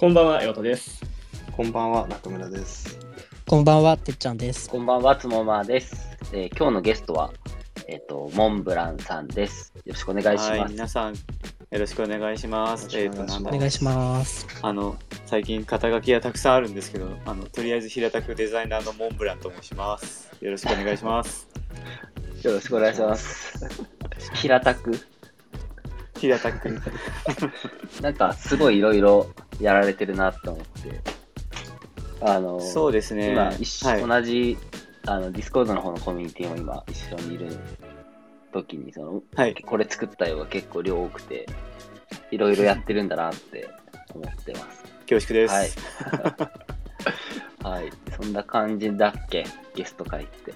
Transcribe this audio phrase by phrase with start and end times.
[0.00, 1.02] こんばんは、岩戸です。
[1.52, 2.98] こんばんは、中村です。
[3.46, 4.70] こんばんは、てっちゃんです。
[4.70, 6.08] こんばんは、つもまです。
[6.32, 7.34] えー今日のゲストは、
[7.86, 9.74] えっ、と、モンブランさんです。
[9.84, 10.72] よろしくお願いしはい、ます。
[10.72, 11.18] 皆さん、よ
[11.70, 12.96] ろしくお願いします。
[12.96, 14.46] よえっ、と、ろしくお願いしますなんだお願いします。
[14.62, 20.30] あの、最近肩書きがたくさんあるんですけど、あの、とりあえず平たくデザイナーのモンブランと申します。
[20.40, 21.46] よろしくお願いします。
[22.42, 23.68] よろしくお願いします。
[24.32, 24.98] 平たく、
[26.28, 26.38] 平。
[28.02, 29.26] なんか、すごいいろいろ
[29.60, 31.00] やられてるなと思って。
[32.20, 33.32] あの、そうですね。
[33.32, 34.06] 今一緒、はい。
[34.06, 34.58] 同じ、
[35.06, 37.56] あの、ディスコードの方のコミュニティも今一緒にいる
[38.52, 39.54] 時に、その、はい。
[39.54, 41.46] これ作ったよが結構量多くて、
[42.30, 43.68] いろいろやってるんだなって
[44.14, 44.84] 思ってます。
[45.08, 45.54] 恐縮です。
[45.54, 45.70] はい。
[47.62, 47.90] はい。
[48.16, 49.44] そんな感じだっけ？
[49.74, 50.52] ゲスト回って。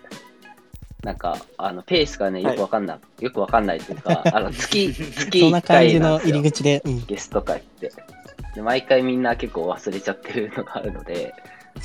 [1.05, 7.07] なんか、あの、ペースがね、よくわかんない、よくわかんないというか、 あの、月、月1そんな感回じのなんですよ入り口で、うん。
[7.07, 7.93] ゲスト会って。
[8.55, 11.35] で、毎回みんな結構忘れちゃってるのがあるので、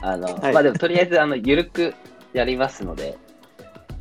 [0.02, 1.94] あの、はいまあでもとりあえず、あの、ゆるく
[2.32, 3.18] やりますので、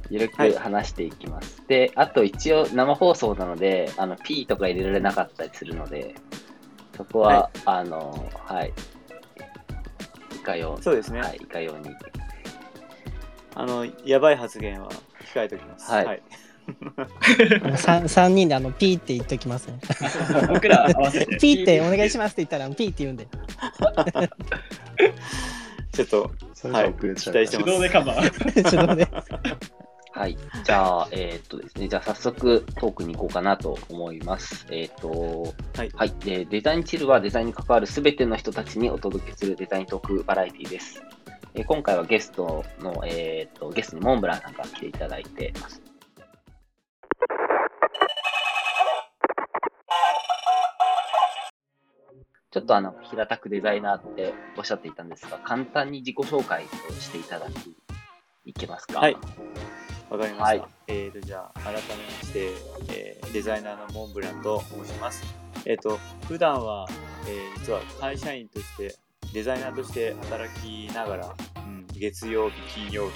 [0.08, 1.64] ゆるはいく話していきます。
[1.66, 6.14] で、あと一応生放送なので、あの、P とか入れられなかったりするので、
[6.96, 8.72] そこは、はあの、はい。
[10.36, 11.20] いかようそうですね。
[11.20, 11.92] はい、いかように。
[13.54, 14.88] あの、やばい発言は
[15.34, 15.90] 控えておきます。
[15.90, 16.22] はい
[17.62, 19.80] あの三三人であのピーって言っときますね。
[20.52, 21.36] 僕ら合わせて。
[21.40, 23.26] ピーってお願いしますって言ったらピーって言うんで。
[25.92, 26.30] ちょっと、
[26.70, 28.70] はい期待して手動でカバー。
[28.70, 29.08] 手動で。
[30.12, 30.36] はい。
[30.64, 34.66] じゃあ、えーっとですね、じゃあ早速トークに行こうかなと思います。
[34.70, 35.90] えーっと、はい。
[35.94, 36.12] はい。
[36.24, 41.02] でデザインチルはデザインに関わるすべての人たちにお届けするデザイントークバラエティです。
[41.54, 45.82] えー今回はゲストの、えーっと、ゲストにモンブランさんが来ていただいてます。
[52.50, 57.76] ちょっとあの、平たくデザイナーっておっしゃっていたんですが、簡単に自己紹介をしていただき、
[58.46, 59.00] いけますか？
[59.00, 59.16] はい
[60.08, 60.42] わかりました。
[60.42, 61.82] はいえーと、じゃあ、改めま
[62.22, 62.52] して、
[62.88, 65.22] えーデザイナーのモンブランと申します。
[65.66, 66.88] えっ、と、普段は、
[67.26, 68.96] えー実は会社員として、
[69.38, 73.12] デザイナーとして働きながら、うん、月曜日、金曜日、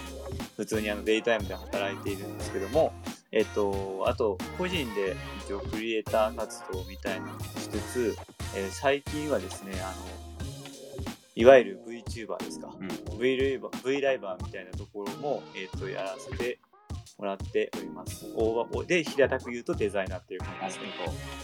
[0.56, 2.92] 普通にあのデイタイムで働いているんですけども、
[3.32, 8.16] えっ、と、あと、個人で一応クリエイター活動みたいなのをしつつ、
[8.54, 10.46] えー最近はですね、あの、
[11.34, 12.72] いわゆる VTuber ですか。
[12.78, 16.60] うん V ライバー V ライバーみたいなところも、えー、とやらせて
[17.18, 18.26] もらっております。
[18.36, 20.86] 大箱で平たく言うとデザイナーっていう感じですね。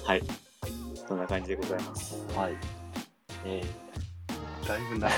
[0.04, 0.22] はい。
[1.08, 2.14] そんな感じでございます。
[2.36, 2.56] はい。
[3.44, 3.62] え
[4.68, 5.08] だいぶな。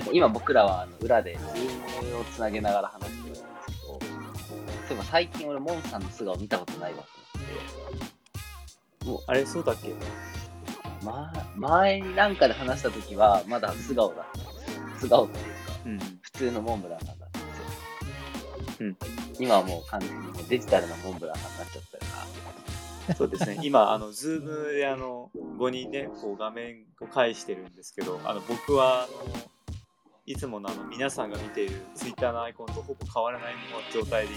[0.00, 7.02] んか今僕らはあの裏で Zoom をつなげながら話してるんですけど、そういえば最近俺モンさんの素顔見たことないわ
[9.02, 9.94] と思って、あれ、そうだっけ？
[11.04, 14.82] ま、前になんかで話した時はまだ素顔だったんですよ。
[15.00, 15.50] 素顔っていうか、
[15.86, 15.98] うん。
[16.22, 17.64] 普通のモンブランさんだったんですよ。
[18.80, 18.96] うん。
[19.38, 21.89] 今はもう完全にもうデジタルなモンブランさんになっちゃったから、
[23.16, 23.58] そうですね。
[23.62, 29.10] 今、あの、ズームであの、5人ね、こう画面を返してるんですけど、あの、僕は、あの、
[30.26, 33.54] いつものあの皆さんが見ているツイッターのアイコンとほぼ変わらない
[33.92, 34.34] 状態で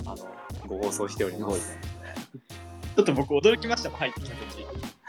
[0.00, 0.34] 今、あの、
[0.66, 1.78] ご放送しております。
[2.96, 4.62] ちょっと僕驚きましたもん、入ってきた時。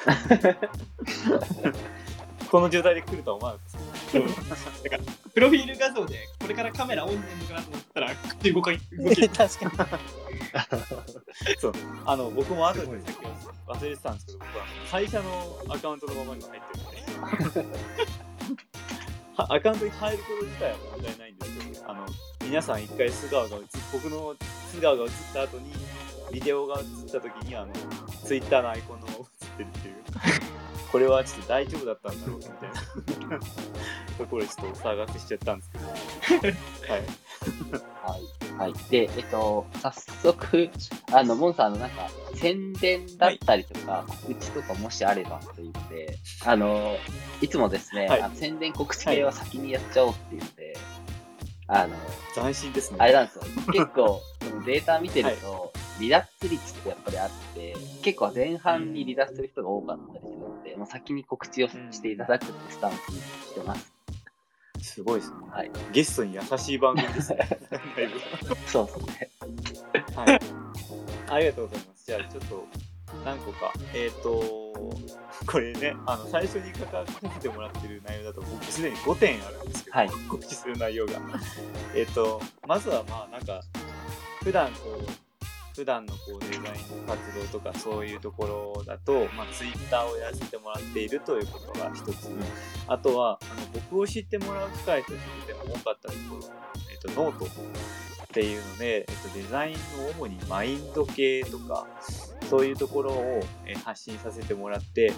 [2.52, 3.78] この状態で来るとは思わなかった
[4.20, 9.72] なんか、プロフィール画像で、これからカメラオンになるのかなと思ったら、口動か動き 確かに。
[11.60, 11.74] そう。
[12.06, 13.26] あの僕も後でさっき
[13.68, 17.78] 忘れてたんですけど、僕は会社のアカウントのままに入ってるんで、
[19.38, 22.06] アカウントに入ること自体は問題ないんですけど、あの
[22.42, 24.36] 皆さん一回素顔が映っ僕の
[24.72, 25.74] 素顔が映った後に、
[26.32, 27.74] ビデオが映った時にあの
[28.26, 29.26] ツイッターのアイコンのまま映っ
[29.58, 29.96] てるっていう、
[30.94, 33.40] これはちょっと大丈夫だったんだろうみたいな
[34.16, 37.02] ところでちょっとお騒がせしちゃったんですけど、はい。
[38.04, 38.54] はい。
[38.60, 38.74] はい。
[38.92, 40.70] で、えっと、早速、
[41.12, 46.16] あの、モンさんのなんか、宣伝だったりとか、告知とかもしあればというので、
[46.46, 46.96] あの、
[47.42, 50.78] いつもですね、はい宣伝告知系は先にやっちゃおうっていうので、
[51.68, 51.96] あの、
[52.36, 52.98] 斬新ですね。
[53.00, 53.44] あれなんですよ。
[53.72, 60.43] 結構、 そのデータ見てると、離脱率ってやっぱりあって、結構前半に離脱する人が多かったりするの
[60.74, 63.94] で、もう先に告知をしていただくってスタンスにしてます。
[64.82, 65.38] すごいですね。
[65.52, 65.72] はい。
[65.92, 67.60] ゲストに優しい番組ですね。
[68.66, 69.32] そうですね。
[70.16, 70.40] はい。
[71.30, 72.06] ありがとうございます。
[72.08, 72.68] じゃあちょっと
[73.24, 73.72] 何個か。
[73.94, 74.74] えっ、と、
[75.46, 81.14] これね、あの最初に書かせてもらってる内容だと僕すでに5点あるんですけど、はい告知する内容が。
[81.96, 83.62] えっと、まずはまあなんか、
[84.44, 85.33] 普段こう、
[85.76, 86.64] 普段のこうデザイン
[87.08, 92.30] 活動とかそういうところだと、まあ、ツイッターをやらせてもらっているということが一つ、
[92.88, 95.18] あとはあの僕を知ってもらう機会とし
[95.48, 96.42] ても多かったところ、
[96.92, 97.48] えっと、ノートっ
[98.28, 99.80] ていうので、えっと、デザインの
[100.18, 101.88] 主にマインド系とか
[102.50, 103.44] そういうところを
[103.84, 105.14] 発信させてもらって。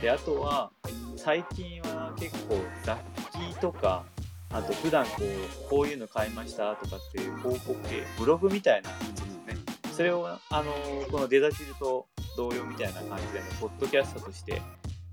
[0.00, 0.70] であとは
[1.16, 2.98] 最近は結構雑
[3.32, 4.04] 記とか
[4.50, 9.61] あと普段こうこういうの買いましたとかっていう報告系ブログみたいなやつですね
[9.92, 10.72] それをあの
[11.10, 12.06] このデザチルと
[12.36, 14.62] 同様みたいな感じでのポッドキャストとして、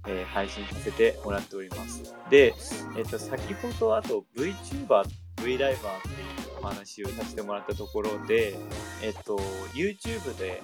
[0.08, 2.16] えー配信させてもらっております。
[2.30, 2.54] で、
[2.98, 5.04] えっと先ほどあと VTuber
[5.44, 8.56] V ライバーっていうお話をさせてもらったところで
[9.04, 9.38] えっと
[9.74, 10.62] YouTube で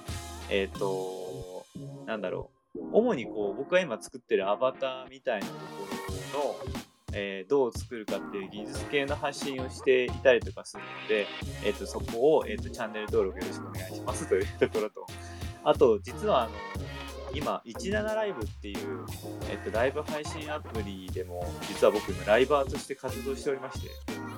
[0.48, 1.66] えっと
[2.06, 2.56] なんだろう。
[2.92, 5.58] 主にこう僕が今作ってるアバターみたいなとこ
[6.34, 6.85] ろの
[7.18, 11.26] えーどう作るかっていう技術系の発信をしていたりとかするので、
[11.64, 15.06] えー、とそこを、えー、とチャンネル登録よろしくお願いしますというところと
[15.64, 16.52] あと実はあの
[17.34, 19.04] 今17ライブっていう、
[19.50, 23.88] えー、とライブ配信アプリでも実は僕今ライバーとして活動しておりまして、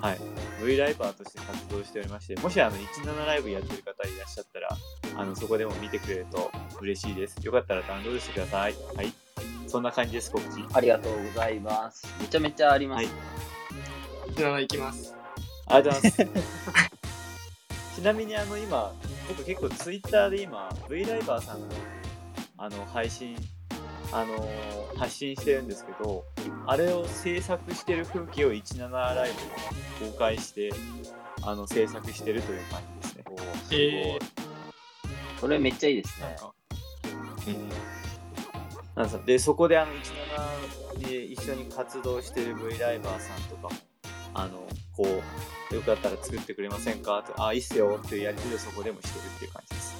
[0.00, 0.18] はい、
[0.64, 4.68] V ライバーとして活動しておりましてもしあの17ライブやってる方いらっしゃったら
[5.16, 6.50] あのそこでも見てくれると
[6.80, 7.36] 嬉しいです。
[7.44, 8.74] よかったらダウンロードしてください。
[8.94, 9.27] はい。
[9.68, 12.06] そんな感じです告知ありがとうございます。
[12.20, 13.04] めちゃめちゃあります。
[13.04, 13.38] はい
[14.34, 15.16] じゃあ、行きます。
[15.66, 16.90] ありがとうございます。
[17.96, 18.92] ちなみにあの今、
[19.28, 21.66] 僕結構ツイッターで今、V ライバーさんの
[22.56, 23.36] あの配信、
[24.12, 26.24] あのー発信してるんですけど、
[26.66, 29.30] あれを制作してる風景を17ライ
[30.00, 30.70] ブで公開して、
[31.42, 33.24] あの制作してるという感じですね。
[33.26, 34.18] おーすごいえ
[35.40, 36.26] それめっちゃいいですね。
[36.26, 36.54] なんか、
[38.98, 39.92] なんですで、そこであの
[41.02, 43.70] 17で一緒に活動してる V ライバーさんとかも、
[44.34, 44.66] あの、
[44.96, 45.06] こ
[45.70, 47.22] う、よかったら作ってくれませんか？
[47.22, 49.96] と、あ、いいっすよっていうやり取りをそこでもしてるっていう感じです。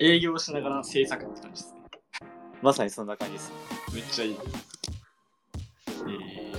[0.00, 1.80] 営業しながら制作って感じですね。
[2.62, 3.52] まさにそんな感じです。
[3.92, 4.36] めっちゃいい。
[5.90, 6.52] え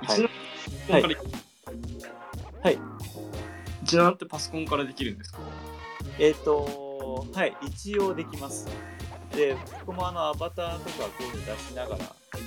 [0.00, 1.14] ー、はい一覧から
[2.62, 2.78] はい。
[3.84, 5.38] 一覧ってパソコンからできるんですか？
[6.18, 6.83] えっ、と、
[7.32, 8.68] はい、一応できます。
[9.34, 9.56] で、
[9.86, 12.04] 僕もあのアバターとかこういうの出しながら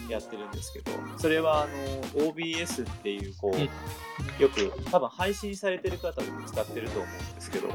[0.09, 7.69] やってるんですけど、それはあの OBS っていう、こうよく多分配信されてる方でも使ってると思うんですけど、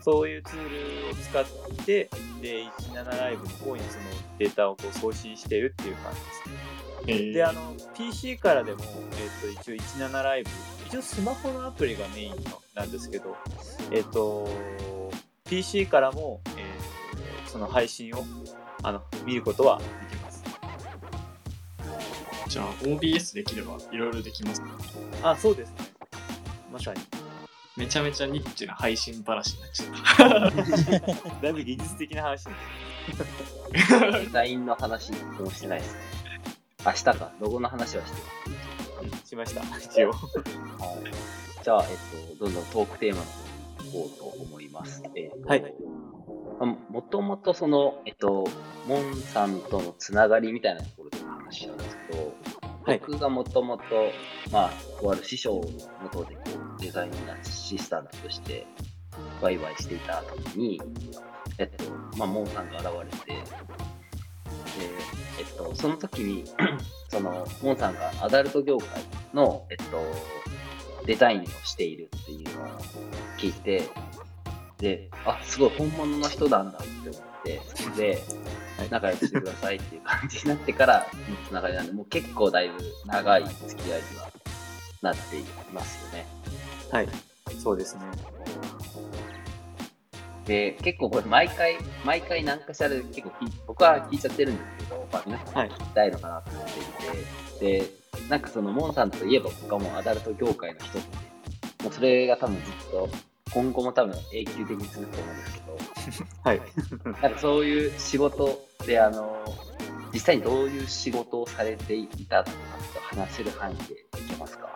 [0.00, 1.44] そういうツールを使っ
[1.84, 2.08] て、
[2.40, 4.04] で、17ライブの方にその
[4.38, 6.76] データをこう送信してるっていう感じですね。
[7.08, 9.74] えーで、あの、PC からでも、えっ、と、一応
[10.08, 10.50] 17ライブ、
[10.86, 12.36] 一応スマホのアプリがメインの
[12.74, 13.36] なんですけど、
[13.92, 14.48] えっ、と、
[15.48, 16.76] PC からも、えー
[17.56, 18.22] その配信を
[18.82, 19.84] あの見ることはで
[20.16, 20.44] きます。
[22.48, 24.62] じゃあ OBS できればいろいろできます。
[25.22, 25.76] あ、そうですね。
[26.70, 27.00] まさに。
[27.74, 30.52] めちゃめちゃニッチな配信話になっちゃっ
[31.14, 31.32] た。
[31.40, 32.54] だいぶ技術的な話に
[34.24, 36.00] デザインの話もしてないですね。
[36.84, 40.12] 明日か、ロゴの話はしてしました、一応。
[41.62, 43.26] じゃあ、えっと、どんどんトークテーマの
[43.92, 45.02] こうと思います。
[45.14, 45.74] えーはい。
[46.58, 48.46] まあもともとその、えっと、
[48.86, 52.34] モンさんとのつながりみたいなところでの話なんですけど、
[52.84, 53.84] はい僕がもともと、
[54.52, 55.62] まあ、とある師匠の
[56.04, 56.42] 元でこ
[56.78, 58.64] うデザインアシスタントとして
[59.40, 60.80] ワイワイしていた時に、
[61.58, 61.84] えっと、
[62.16, 63.42] まあ、モンさんが現れて、で、
[65.38, 66.44] えっと、その時に、
[67.08, 68.88] その、モンさんがアダルト業界
[69.32, 70.00] の、えっと、
[71.06, 72.66] デザインをしているっていうのを
[73.38, 73.88] 聞いて、
[74.78, 78.22] で、あ、すごい本物の人なんだって思って、それで、
[78.90, 82.74] 仲良くしてくださいっていう感じになってからのつながりなんで、もう結構だいぶ
[83.06, 84.30] 長い付き合いには
[85.02, 86.26] なっていますよね。
[86.90, 87.08] はい。
[87.62, 88.02] そうですね。
[90.46, 93.32] で、結構これ毎回、毎回何かしらで結構
[93.66, 97.90] 僕は聞いちゃってるんですけど、まあ、皆さん聞きたいのかなと思っていて、で、
[98.28, 101.00] なんかそのモンさんといえば僕はもうアダルト業界の一つで、
[101.84, 103.08] もうそれが多分ずっと
[103.52, 105.46] 今後も多分永久的に続くと思うんで
[106.12, 106.60] すけど、 はい。
[107.22, 109.44] なんかそういう仕事で、あの、
[110.12, 113.96] 実際にどういう仕事をされていたとかって話せる範囲でい
[114.28, 114.66] けますか？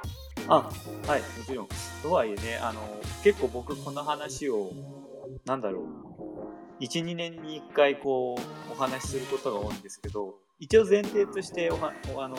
[0.49, 0.70] あ、
[1.06, 1.68] はい、もちろん。
[2.02, 2.80] とはいえね、あの、
[3.23, 4.73] 結構僕この話を、
[5.44, 12.36] なんだろう、1、2年に1回こう、お話しすることが多いんですけど、一応前提としておはおあの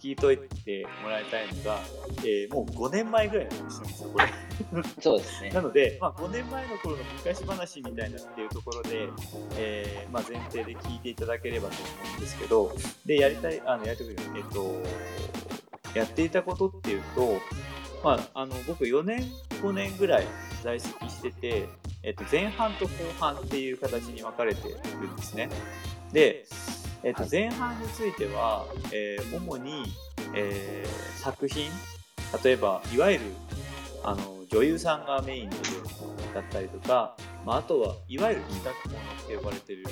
[0.00, 1.80] 聞いといてもらいたいのが、
[2.18, 4.26] えーもう5年前ぐらいの話なんですよ、これ。
[5.02, 5.60] そうですねな。
[5.60, 9.08] ので、まあ、5年前の頃の昔話みたいなっていうところで、
[9.56, 12.72] えーまあ、前提で聞いていただければと思うんですけど、
[13.06, 14.82] で、やりたい、あの、やりたい、えっと、
[15.98, 17.40] やっていたことっていうと、
[18.04, 19.20] まあ、あの、僕4年
[19.62, 20.26] 15年ぐらい
[20.62, 21.68] 在籍してて、
[22.02, 24.76] えっと、前半と後半っていう形に分かれてる
[25.08, 25.48] んですね。
[26.12, 26.44] で、
[27.04, 29.84] えっと、前半については、えー主に、
[30.34, 31.70] えー作品
[32.42, 33.24] 例えばいわゆる
[34.02, 35.56] あの女優さんがメインで
[36.34, 39.84] だったりとか、まあ、あとはいわゆる企画ものって呼ばれてる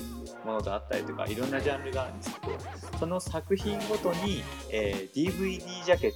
[0.45, 6.13] ものだったりとかいろんなジャンルがあるんですけどその作品ごとに、えー DVD ジャケッ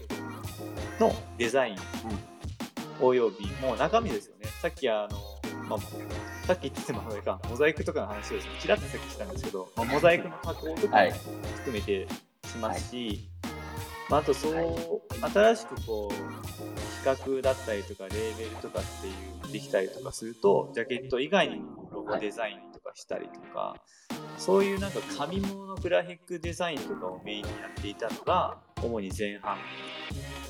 [0.99, 1.77] トのデザイン
[3.01, 4.49] およびもう中身ですよね。
[4.63, 5.19] さっきあの、
[5.69, 5.79] まあ、
[6.47, 11.13] さっき言ってたのあれかモザイクとかの話をちらっとさっきしたんですけど、まあ、モザイクの加工とかもはい。
[11.13, 12.07] 含めて
[12.47, 13.29] しますし、
[14.09, 14.55] まあ、あとそう、
[15.33, 19.11] 新しくこう企画だったりとかレーベルとかってい
[19.51, 23.77] うできたりとかするとジャケット以外にもロゴデザインとかしたりとか、
[24.39, 29.57] そういうなんか紙物のグラフィックデザインとかをメインにやっていたのが主に前半。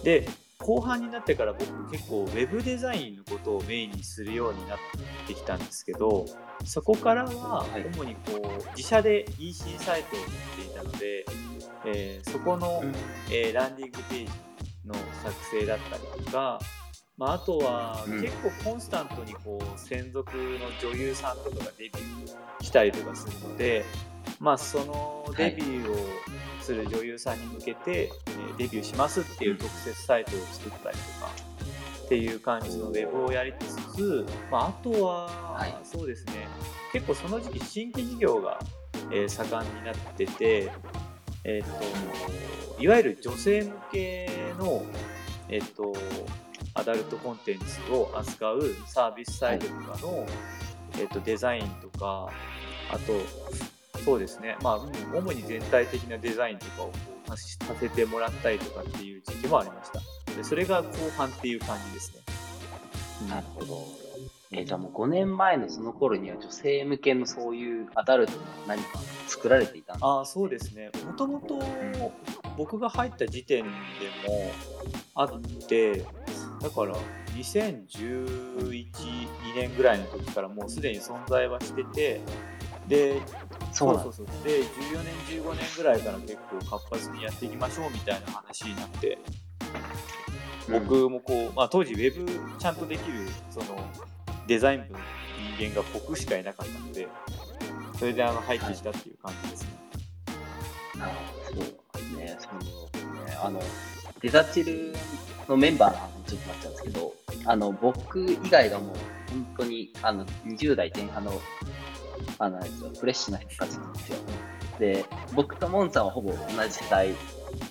[0.03, 0.29] で
[0.59, 4.79] 後半になってから僕結構ウェブデザインのことをメインにするようになっ
[5.27, 6.25] てきたんですけど
[6.65, 7.85] そこからははい。
[7.95, 11.27] 主にこう自社で EC サイトを持っていたので、
[11.85, 12.83] えーそこの、
[13.31, 14.31] えーランディングページ
[14.87, 16.59] の作成だったりとか、
[17.19, 18.21] まあ、あとはうん。
[18.23, 23.85] 結構コンスタントにこう専属の女優さんとかがデビューしたりとかするので、
[24.41, 25.97] まあ、そのデビューを
[26.67, 31.31] する女優さんに向けて、えーデビューしますっていう特設サイトを作ったりとか
[32.05, 35.75] っていう感じのウェブをやりつつ、まあ、あとは、はい。
[35.85, 36.49] そうですね。
[36.93, 38.59] 結構その時期新規事業が、
[39.13, 40.73] えー盛んになってて、
[41.45, 44.83] えっといわゆる女性向けの、
[45.49, 45.95] えっと
[46.75, 50.27] アダルトコンテンツを扱うサービスサイトとかの、
[50.99, 52.31] えっとデザインとか
[52.91, 53.13] あと
[54.07, 54.57] そうですね。
[54.63, 56.93] まあうん主に全体的なデザインとかをこ
[57.27, 60.01] うさせてもらったりとかっていう時期もありました。
[60.33, 60.87] でそれが後
[61.17, 62.23] 半っていう感じですね、
[63.23, 63.29] うん。
[63.31, 63.85] なるほど。
[64.53, 70.93] えーじゃあもう5年前のその頃には女性向けのそういうアダルトの何か作られていたんですああそうですね。
[71.05, 71.61] もともと
[72.57, 73.71] 僕が入った時点で
[74.29, 74.53] も
[75.17, 76.05] あって
[76.61, 76.95] だから
[77.35, 78.87] 2011、2
[79.57, 82.21] 年ぐらいの時からもうすでに存在はしてて
[82.89, 83.21] で
[83.73, 89.19] そうなんそうそうで14年15年ぐらいから結構活発にやっていきましょうみたいな話になって
[90.71, 93.79] 僕もこう、まあ、当時ウェブちゃんとできるその
[94.47, 94.99] デザイン部の
[95.59, 97.09] 人間が僕しかいなかったので
[97.99, 99.69] それであの入ってきたっていう感じですね。
[101.01, 102.39] あーそうですね。
[102.39, 103.61] そのね、あの、
[104.21, 104.93] デザチル
[105.49, 107.13] のメンバーの話にちょっとなっちゃうんですけど、
[107.47, 108.97] あの、僕以外がもう
[109.31, 111.33] 本当に、あの、20代前半の、
[112.39, 112.61] あの、
[112.99, 114.19] フレッシュな人たちなんですよ。
[114.79, 115.05] で、
[115.35, 116.37] 僕とモンさんはほぼ同
[116.69, 117.15] じ世代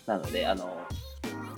[0.06, 0.76] なので、あの、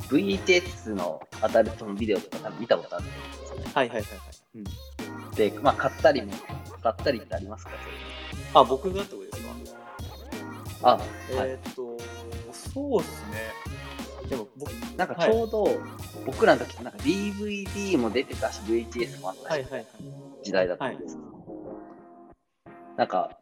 [0.10, 3.14] VHS のアダルトのビデオとか多分見たことあるんで
[3.46, 3.72] すよね。
[3.74, 4.10] はいはいはいはい。
[4.56, 6.34] うん、で、まあ、買ったりも、
[6.82, 7.72] 買ったりってありますか？
[8.54, 9.44] あ、僕がってことです
[10.82, 11.04] か、あ、はい。
[11.32, 11.98] えーっと、
[12.54, 13.52] そうですね。
[14.30, 15.68] でも僕、なんかちょうど、
[16.26, 19.86] 僕らの時ってなんか DVD も出てたし、VHS もあったし、はいはいはい。
[20.44, 21.22] 時代だったんですよ、
[22.98, 23.38] なんか、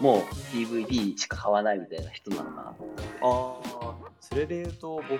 [0.00, 0.20] もう
[0.54, 2.62] DVD しか買わないみたいな人なのかな。
[2.62, 5.12] ああ、それで言うと僕、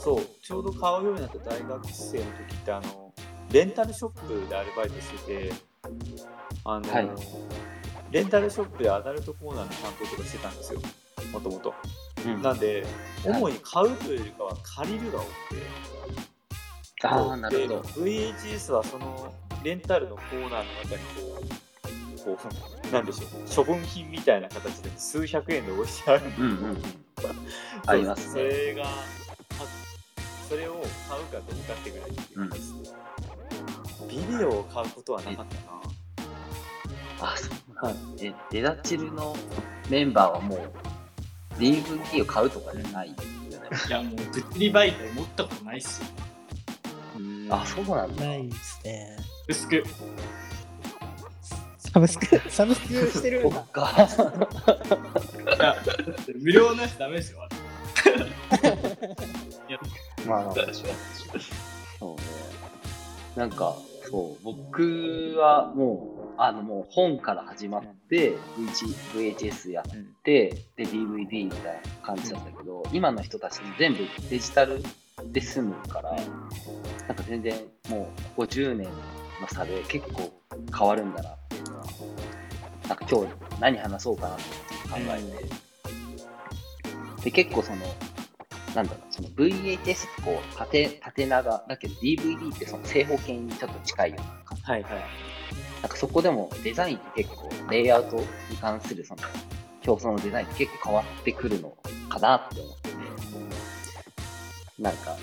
[0.00, 3.14] そう、ちょうど買うようになった大学生の時って、あの、
[3.52, 5.52] レンタルショップでアルバイトしてて、
[6.64, 7.10] あの、はい
[8.10, 10.80] レンタルショップでアダルトコーナーの担当とかしてたんですよ、
[11.32, 11.74] もともと。
[12.26, 12.84] うんなんで、
[13.24, 15.62] はい主に買うというよりかは借りるが多くて。
[17.04, 17.82] ああ、なるほど。
[17.82, 19.32] で VHS はその
[19.64, 21.71] レンタルのコーナーの中にこう、
[22.24, 22.38] こ
[22.90, 26.82] う、なんでしょう、処分品みたいな形で数百円で置いてあるうんうんうん。
[27.86, 28.44] ありますそね。
[28.44, 28.86] れが、あ
[30.48, 30.74] それを
[31.08, 32.10] 買うかどうかってぐらい
[32.50, 32.74] です、
[34.08, 35.54] ビデオを買うことはなかった
[37.22, 37.32] な。
[37.32, 38.22] あ、そうなんだ。
[38.24, 39.36] え、デダチルの
[39.88, 40.60] メンバーはもう
[41.58, 43.22] DVD を買うとかじゃないよね。
[43.88, 46.08] いや、もう物理媒体持ったことないっすよ。
[47.50, 48.24] あ、そうなんだ。
[48.24, 49.16] ないですね。
[49.48, 49.84] 薄く。
[51.92, 53.70] サブスク、サブスクしてるそんだっ。
[53.70, 54.08] か。
[55.56, 55.76] いや、
[56.40, 57.38] 無料のやつダメですよ。
[60.26, 60.54] まあまあ、
[61.98, 62.22] そうね。
[63.36, 63.76] なんか、
[64.10, 68.32] そう、僕はもう、あの、もう本から始まって、
[69.14, 74.82] VH VHS やっうんて、で、DVD みたいな感じだったけど、今の人たち全部デジタル
[75.26, 76.22] で済むから、な
[77.14, 77.54] んか全然
[77.90, 78.88] もう、ここ10年
[79.40, 80.32] の差で結構
[80.76, 81.56] 変わるんだなって
[82.88, 84.44] なんか今日何話そうかなって
[84.88, 85.22] 考え
[87.18, 87.86] て、で、結構その、
[88.74, 89.78] なんだろう、その VHS っ
[90.16, 94.62] てこう縦縦長だけど DVD ってその正方形にちょっと近いような感じ。
[94.64, 94.92] はいはい。
[95.82, 99.22] なんかそこでもデザインって結構レイアウトに関するその
[99.84, 101.76] 表層のデザインって結構変わってくるの
[102.08, 102.96] かなって思ってて、
[104.78, 105.16] なんか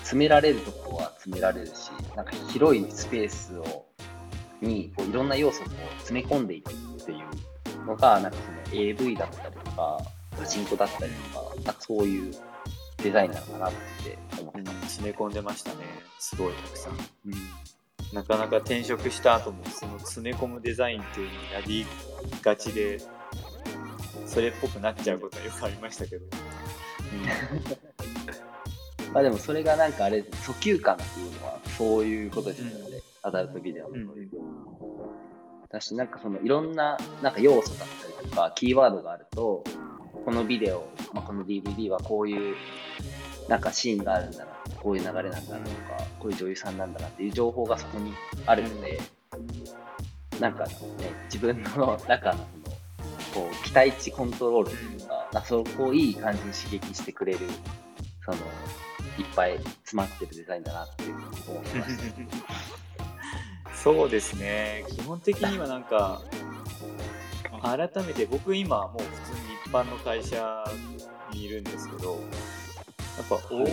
[0.00, 3.85] 詰められるとこは詰められるし、なんか広いスペースを
[4.60, 5.66] にこういろんな要素を
[5.98, 9.98] 詰め込んでいくっていうのが、なんかその AV だったりとか、
[10.38, 12.34] パチンコだったりとか、なんかそういう
[13.02, 13.72] デザインなのかなっ
[14.04, 14.72] て思ってた。
[14.82, 15.76] 詰め込んでましたね。
[16.18, 16.92] すごいたくさん。
[16.92, 17.00] うん
[18.12, 21.84] なかなか転職した後もその詰め込むデザインっていうのをやり
[22.40, 23.00] がちで、
[24.26, 26.24] それっぽくなっちゃうことはよくありましたけど。
[29.12, 33.94] まあでもそれがなんかあれ、訴求感っていうのはそういうことですよね、アダルトビデオの。
[33.94, 34.06] うん
[35.68, 39.64] 私なんかそのいろんななんか要素だったりとかキーワードがあると
[40.24, 42.56] このビデオ、まあ、この DVD はこういう
[43.48, 45.58] なんかシーンがあるんだなこういう流れなんだなとか
[46.20, 48.12] こういう女優さんなんだなっていう情報がそこに
[48.46, 49.00] あるので
[50.40, 50.76] なんかね
[51.24, 52.38] 自分の中の
[53.34, 57.40] そのこう期待値コントロールというか、まあ、そこをいい感じに刺激してくれる
[58.24, 58.36] その
[59.18, 62.76] いっぱい詰まってるデザインだなっていうふうに思ってました。
[63.86, 64.84] そうですね。
[64.88, 66.20] 基本的にはなんか、
[67.62, 70.64] 改めて僕今もう普通に一般の会社
[71.32, 73.64] にいるんですけど、やっぱ大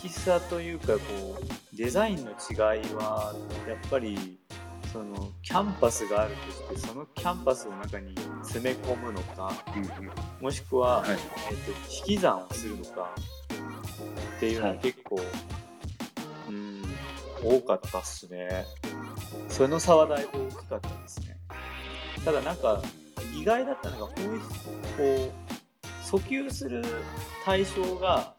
[0.00, 3.32] きさというかこうデザインの違いは
[3.68, 4.40] やっぱり
[4.92, 8.12] そのキャンパスがあるとしてそのキャンパスの中に
[8.42, 9.52] 詰め込むのか
[10.40, 11.10] もしくは、はい。
[11.12, 11.70] えっと
[12.10, 13.14] 引き算をするのか
[14.36, 14.78] っていうのははい。
[14.80, 15.20] 結構、
[16.48, 16.82] うん
[17.42, 18.66] 多かったっすね
[19.48, 21.36] その差はだいぶ大きかったですね。
[22.24, 22.82] ただなんか
[23.34, 25.32] 意外だったのがこういうこ
[26.12, 26.84] う訴求する
[27.44, 28.34] 対象が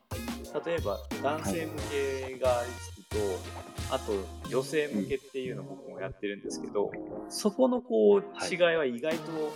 [0.65, 4.13] 例えば男性向けがありつつと、あと
[4.49, 6.91] 女性向けっていうのも僕もやってるんですけど、
[7.29, 9.53] そこのこうはい違いは意外と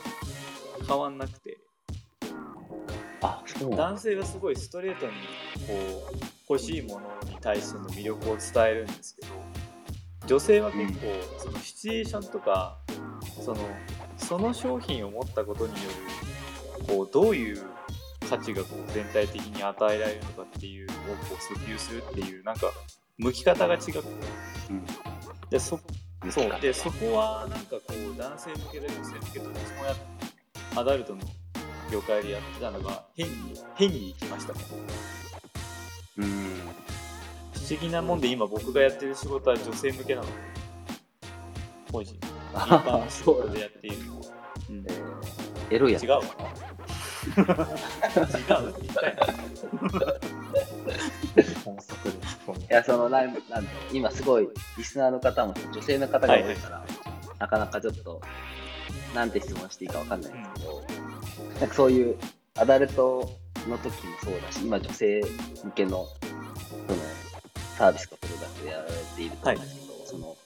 [0.88, 1.58] 変わんなくて、
[3.22, 3.84] あ、そうなんだ。
[3.90, 5.12] 男性はすごいストレートに
[5.68, 9.28] こう欲しいものに対しての魅力を伝えるんですけど
[10.26, 11.00] 女性は結構
[11.38, 12.80] そのシチュエーションとか
[13.44, 13.58] その
[14.18, 15.80] その商品を持ったことによ
[16.88, 17.62] るこうどういう
[18.30, 22.72] 価値がこう全体的に与えられるのかっていうのをこう訴求するっていうなんか
[23.18, 24.00] 向き方が違くて
[24.70, 24.86] うん
[25.50, 25.80] でそ
[26.32, 26.62] そう。
[26.62, 29.96] でそこはなんかこう男性向けで女性向けどっちもや
[30.76, 31.22] アダルトの
[31.92, 33.34] 業界でやってたのが変に
[33.76, 34.60] 変に行きましたね。
[36.18, 36.85] うん。
[37.66, 40.28] 不思議なもんで今僕がやってる仕事は女性向けなの。
[40.28, 40.34] で
[41.92, 42.22] 個人一
[42.54, 43.98] 般の仕事でやっている。
[44.70, 44.86] うん。
[44.88, 45.76] えー。
[45.76, 46.04] エロいやつ。
[46.04, 46.12] 違う
[52.70, 53.36] いや、その、なん
[53.92, 54.48] 今すごい、
[54.78, 56.86] リスナーの方も女性の方が多いから、
[57.40, 58.22] なかなかちょっと、
[59.16, 60.84] なんて質問していいかわかんないんですけど、
[61.62, 62.16] なんかそういう、
[62.58, 63.28] アダルト
[63.68, 65.24] の時もそうだし、今女性
[65.64, 66.06] 向けの、
[67.78, 70.38] サービスかプロダクトやられていると思うんですけど、その、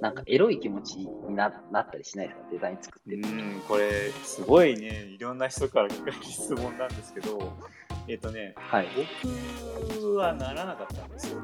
[0.00, 2.46] なんかエロい気持ちにななったりしないですか？
[2.52, 3.22] デザイン作ってる。
[3.22, 3.26] う
[3.58, 7.52] んこれすごいねいろんな人から聞かれる質問なんですけど
[8.06, 8.88] えっ、とねはい。
[9.22, 11.38] 僕はならなかったんですよ。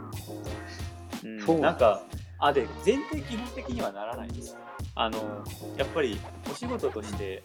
[1.25, 2.03] うんそうなんか、
[2.38, 4.57] あ、で、前提基本的にはならないです。
[4.95, 5.45] あの、
[5.77, 7.42] やっぱりお仕事として、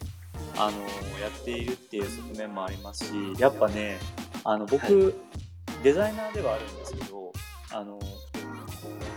[0.58, 0.78] あの、
[1.22, 3.98] やっているっていう側面もありますし、やっぱね、
[4.44, 5.14] あの、僕、
[5.84, 7.27] デザイナーではあるんですけど、
[7.72, 8.00] あの、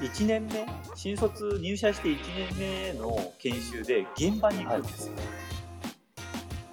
[0.00, 2.18] 1年目、新卒入社して1
[2.58, 5.14] 年目の研修で現場に行くんですよ。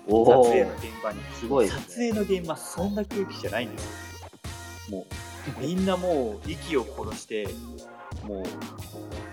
[0.07, 1.19] お撮影のー現場に。
[1.33, 3.85] すごいね撮影の現場、そんな空気じゃないんです
[4.91, 4.97] よ。
[4.97, 5.05] も
[5.59, 7.47] う、みんなもう息を殺して、
[8.23, 8.45] もう、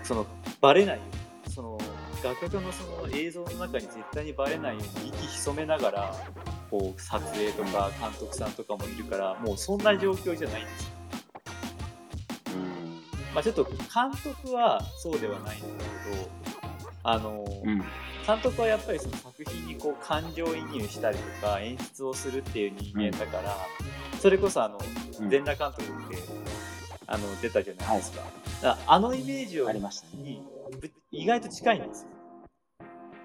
[0.03, 0.27] その、
[0.61, 1.03] バレないよ
[1.45, 1.77] うに、その、
[2.21, 6.15] 画角のその映像の中に絶対にバレないように息潜めながら、
[6.69, 10.94] こう、撮影とか監督さんとかもいるから、もうそんな状況じゃないんですよ。
[13.35, 13.35] うん。
[13.35, 13.77] まあちょっと監
[14.23, 16.29] 督はそうではないんだけど、
[17.03, 17.83] あの、うん。
[18.25, 23.55] 監督はやっぱりその作品にこう感情移入したりとか演出をするっていう人間だから、
[24.19, 24.79] それこそあの
[25.19, 25.29] うん。
[25.29, 26.17] 全裸監督って
[27.07, 30.23] あの出たじゃないですか,、だからあのイメージをありましたね。
[30.23, 30.41] に
[30.81, 32.09] ぶ意外と近いんですよ、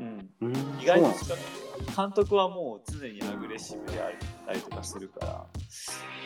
[0.00, 0.52] うん、うん。
[0.80, 4.10] 意外と近くて監督はもう常にアグレッシブであっ
[4.46, 5.46] たりとかするから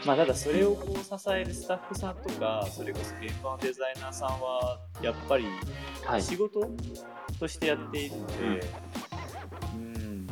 [0.06, 5.46] まあただそれをこう支えるスタッフさんとかそれこそ現場のデザイナーさんはやっぱり
[6.04, 6.22] はい。
[6.22, 6.68] 仕事
[7.38, 8.34] としてやっているので、
[9.74, 10.28] うん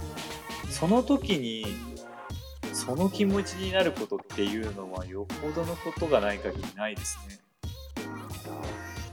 [0.70, 1.66] その時に
[2.72, 7.38] その気持ちになることっていうのはよほどのことがない限りないですね。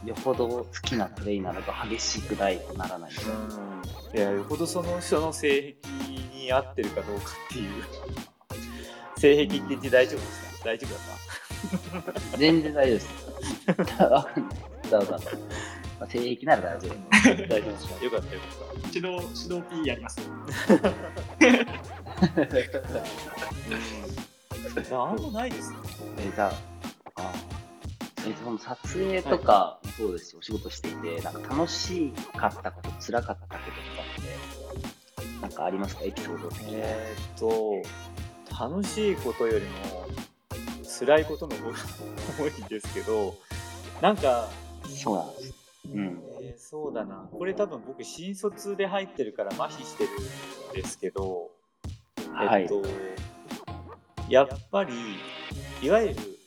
[0.06, 3.12] よほど好きなプレイなのか激しくないとならない。
[3.12, 3.79] うん、
[4.14, 5.90] いやよほどその人の性癖
[6.36, 7.84] に合ってるかどうかっていう
[9.20, 10.66] 性癖って言って大丈夫ですか？
[10.66, 11.00] 大丈夫だ
[12.00, 12.38] った？
[12.38, 13.10] 全然大丈夫です。
[13.68, 14.10] だから、
[16.00, 16.96] まあ、性癖なら大丈夫。
[17.48, 18.04] 大丈夫ですか？
[18.06, 18.46] よかったよか
[18.88, 20.18] っ手動、手動 P やります？
[24.90, 24.96] た。
[25.04, 25.78] あんまないですね。
[26.18, 26.52] えじゃあ、
[27.22, 27.59] あえ
[28.44, 33.60] その撮影とかもそうですし、お仕事していて、なんか楽しかったこと、辛かったこととか
[35.22, 36.04] って、なんかありますか？
[36.04, 36.74] エピソード的に。
[36.76, 37.82] えーっと、
[38.60, 39.72] 楽しいことよりも
[40.84, 41.78] 辛いことの方が
[42.38, 43.36] 多いんですけど、
[44.02, 44.50] なんか、
[44.86, 45.54] そうなんです。
[45.94, 46.24] うん。
[46.42, 47.28] えーそうだな。
[47.32, 50.10] これ多分僕、新卒で入ってるから麻痺してる
[50.72, 51.50] んですけど、
[52.34, 52.64] はい。
[52.64, 52.84] えっと、
[54.30, 54.94] やっぱり、
[55.82, 56.39] いわゆる、うん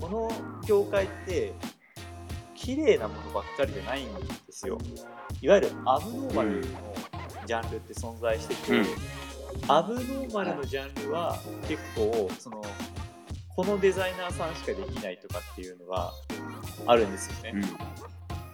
[0.00, 0.30] この
[0.66, 1.52] 業界って、
[2.54, 4.12] 綺麗なものばっかりじゃないんで
[4.50, 4.78] すよ。
[5.40, 6.66] いわゆるアブノーマルの
[7.46, 8.86] ジャンルって存在してて、うん
[9.66, 12.62] アブノーマルのジャンルは結構、その、
[13.56, 16.12] このデザイナーさんしかできないとかっていうのが
[16.86, 17.52] あるんですよね。
[17.54, 17.62] うん。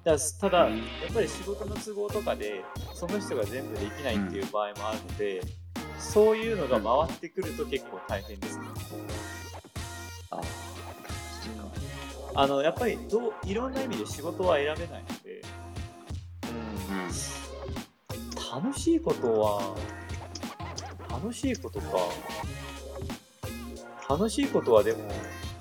[0.04, 5.40] だただ、うんやっぱり仕事の都合とかで、その人が全部できないっていう場合もあるので、
[5.98, 8.64] そういうのが回ってくると結構大変ですね。
[12.34, 15.42] ああのやっぱりどういろんな意味で仕事は選べないので、
[16.90, 16.96] うん。
[16.96, 19.76] うん、楽しいことは
[21.10, 21.86] 楽しいことか
[24.10, 24.98] 楽しいことはでも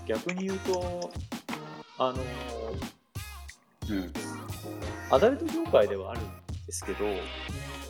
[0.05, 1.11] 逆に言うと
[1.97, 2.17] あの
[3.89, 4.13] うん。
[5.09, 6.23] アダルト業界ではあるん
[6.65, 7.05] ですけど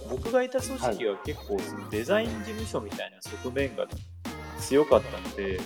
[0.10, 3.88] 僕がいた組織は結構そのデザイン事務所みたいな側面が
[4.60, 5.60] 強かったので、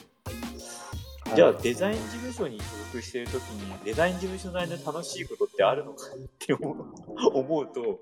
[1.36, 6.86] じゃあデザイン事務所に所属している時にデザイン事務所内で楽しいことってあるのかなって思う
[7.34, 8.00] 思うと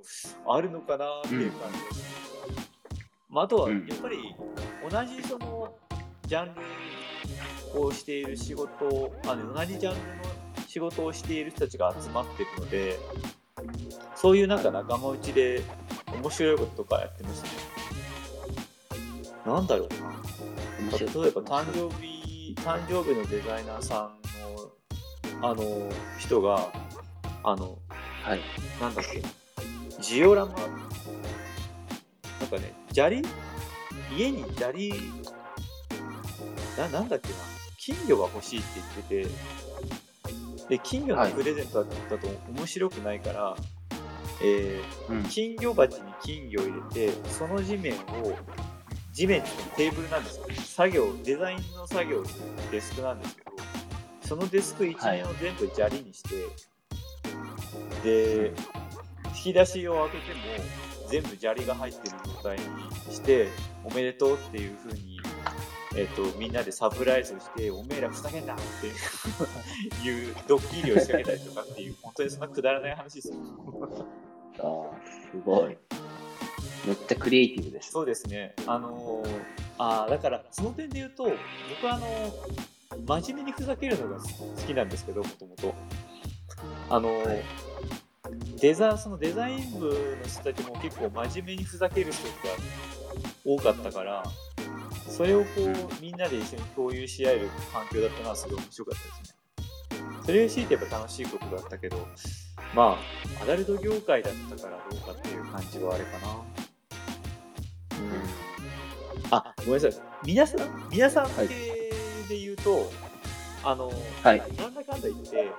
[0.48, 4.36] あるのかなっていう感じです、まあ、あとはやっぱり
[4.90, 5.76] 同じその
[6.28, 6.56] ジャン
[7.74, 10.06] ルをしている仕事あの同じジャンルの
[10.68, 13.00] 仕事をしている人たちが集まってるので
[14.16, 15.62] そういうなんか仲間内で
[16.14, 17.54] 面白いこととかやってましたね。
[19.46, 20.96] なんだろうな。
[20.98, 24.35] 例えば誕生日誕生日のデザイナーさんの
[25.42, 26.72] あの人が
[27.44, 27.78] あの
[28.24, 28.42] はい。
[28.82, 29.22] なんだっけ。
[30.02, 30.54] ジオラマ。
[30.54, 30.62] な
[32.48, 33.22] んかね砂利？
[34.16, 34.94] 家に砂利。
[36.78, 37.36] ななんだっけな。
[37.78, 38.68] 金魚が欲しいって
[39.12, 39.36] 言ってて。
[40.70, 43.56] で金魚のプレゼントだと面白くないから、
[44.42, 45.24] えーうん。
[45.26, 48.36] 金魚鉢に金魚を入れてその地面を
[49.14, 50.46] 地面ってテーブルなんですよ。
[50.66, 52.40] 作業デザインの作業をす。
[52.40, 53.52] るデスクなんですけど
[54.28, 56.30] そのデスク一面を全部砂利にして、
[58.04, 58.54] で
[59.36, 60.42] 引き出しを開けても
[61.10, 62.64] 全部砂利が入ってる状態に
[63.14, 63.50] して
[63.84, 65.20] おめでとうっていう風に
[65.96, 68.88] えっとみんなでサプライズをしておめえらふざけんなって
[70.08, 73.36] いうドッキリを仕掛けたりとかっていう 本当にそんなくだらない話ですよ
[74.58, 75.78] あーすごい。
[76.86, 77.92] めっちゃクリエイティブです。
[77.92, 78.54] そうですね。
[78.68, 79.42] あのー
[79.78, 82.75] あーだからその点で言うと僕はあのー
[83.06, 84.28] 真面目にふざけるのが好
[84.68, 85.74] きなんですけどもともと
[86.90, 87.44] あのーはい
[88.60, 89.94] デザそのデザイン部の
[90.28, 92.34] 人たちも結構真面目にふざける人が
[93.46, 94.24] 多かったから
[95.08, 99.36] それをこうみんなで一緒に共有し合える環境だったのはすごい面白かったですね。
[100.26, 101.98] それを強いてやっぱ楽しいことだったけど
[102.74, 102.98] ま
[103.40, 106.66] あアダルト業界だったからどうかっていう感じはあれかな。
[109.32, 110.02] あ、ごめんなさい。
[110.26, 111.28] 皆さん、皆さん
[112.28, 112.92] 系で言うと、
[113.64, 113.92] あの、
[114.24, 114.40] はい。
[114.58, 115.52] なんだかんだ言って、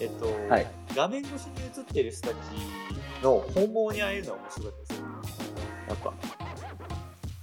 [0.00, 2.36] えっと、はい画面越しに映ってる人たち
[3.22, 5.06] の本望に会えるのは面白かったですよ。
[5.88, 6.14] やっぱ。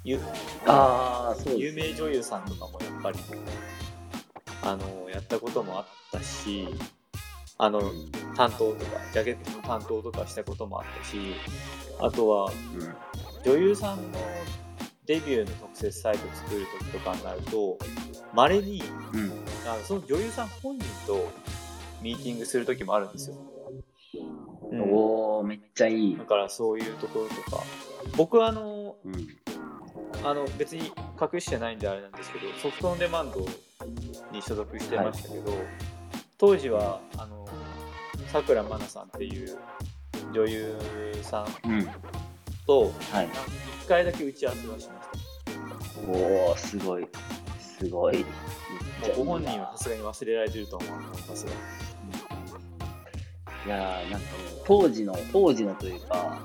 [0.03, 0.19] ゆ
[0.65, 1.57] ああ、そうです。
[1.57, 3.19] 有名女優さんとかもやっぱり、
[4.63, 6.67] あの、やったこともあったし、
[7.57, 11.17] あの、うん担当とか、ジャケットの担当とかしたこともあったし、
[11.99, 12.95] あとは、うん
[13.45, 14.19] 女優さんの
[15.05, 17.77] デビューの特設サイト作るときとかになると、
[18.33, 18.81] まれに
[19.13, 19.31] うん。
[19.69, 21.27] あのその女優さん本人と
[22.01, 23.35] ミーティングするときもあるんですよ。
[23.35, 26.25] うんおおめっちゃいいだ。
[26.25, 27.63] からそういうところとか、
[28.17, 29.27] 僕はあの、うん。
[30.23, 33.45] あの別に隠してないんであれなんですけど、ソフトオンデマンド
[34.31, 35.53] に所属してましたけど、
[36.37, 37.47] 当時はあの
[38.27, 39.57] さくらまなさんっていう
[40.33, 40.75] 女優
[41.21, 41.87] さんうん。
[42.65, 43.29] とはい。
[43.85, 46.11] 1回だけ打ち合わせはしました。
[46.11, 47.07] おー、すごい。
[47.77, 48.17] すごい。
[48.19, 48.23] も
[49.13, 51.51] うご本人はさすがに忘れられてると思いますが。
[53.65, 54.27] いやーなんか
[54.65, 56.39] 当時の当時のというか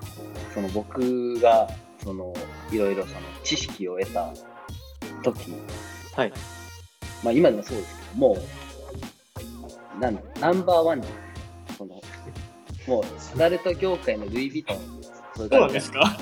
[0.53, 1.69] その僕が
[2.03, 2.35] その
[2.73, 4.33] いろいろその知識を得た
[5.23, 5.55] 時
[6.17, 6.33] はい。
[7.23, 8.37] まあ今でもそうですけども
[9.97, 11.07] うなんナンバーワンに
[11.79, 12.01] その
[12.89, 14.79] もうアダルト業界のルイ・ヴィトン
[15.37, 16.17] そうですか？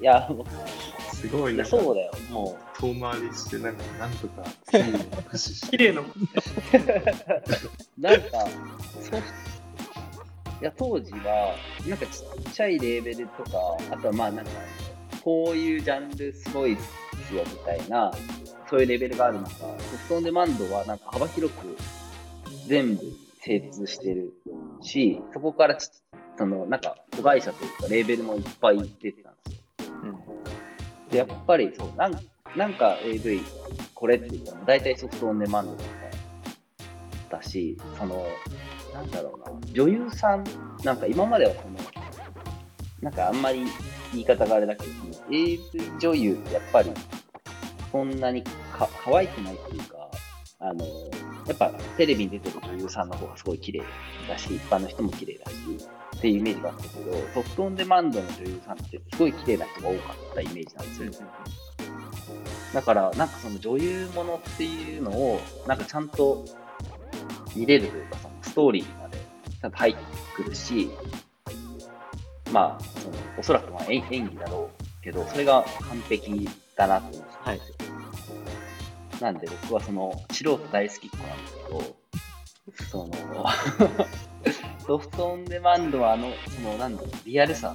[0.00, 0.46] いやもう
[1.22, 5.76] すごいなんかそうだよも遠回りして、なんか、なんとか、駆使して。
[5.76, 6.00] 綺麗な。
[6.00, 6.04] う
[8.00, 8.28] なんか
[9.00, 9.20] そう
[10.60, 11.56] いや当時は
[11.88, 13.50] なんかちっちゃいレーベルとか
[13.90, 14.52] あとはまあなんか
[15.24, 16.76] こういうジャンルすごいっ
[17.28, 18.12] すよみたいな
[18.70, 21.76] そういうレベルがある中ソフトオンデマンドはなんか幅広く
[22.68, 23.02] 全部
[23.40, 24.32] 精通してる
[24.82, 25.90] しそこからち
[26.38, 30.41] そのなんか子会社というかレーベルもいっぱい出てたんですよで
[31.12, 32.18] やっぱりそうなん
[32.56, 33.40] なんか AV
[33.94, 35.90] これって言ったら大体ソフトオンデマンドとか
[37.30, 38.26] だしその
[38.92, 40.44] なんだろうな女優さん
[40.84, 41.78] なんか今まではその
[43.00, 43.64] なんかあんまり
[44.12, 45.60] 言い方があれだけどその AV
[45.98, 46.90] 女優ってやっぱり
[47.90, 50.10] そんなにか可愛くないっていうか
[50.60, 50.84] あの
[51.46, 53.82] やっぱテレビに出てる女優さんの方がすごい綺麗
[54.28, 55.56] だし一般の人も綺麗だし
[56.22, 61.18] っていうイメージがあったけどソフトオンデマンドの女優さんってすごい綺麗な人が多かったイメージなんですよね、
[62.72, 66.44] だからなんかその女優ものっていうのをなんかちゃんと
[67.56, 70.00] 見れるというかそのストーリーまでちゃんと入って
[70.36, 70.90] くるし
[72.52, 77.60] まあそのおそらくまあ演技だろうけどそれが完璧だなって思ってはい。
[79.20, 81.96] なんで僕はその素人大好きっ子なんですけど、
[82.90, 83.10] その
[84.86, 87.74] ソフトオンデマンドはあの、そのなんだろう、リアルさ、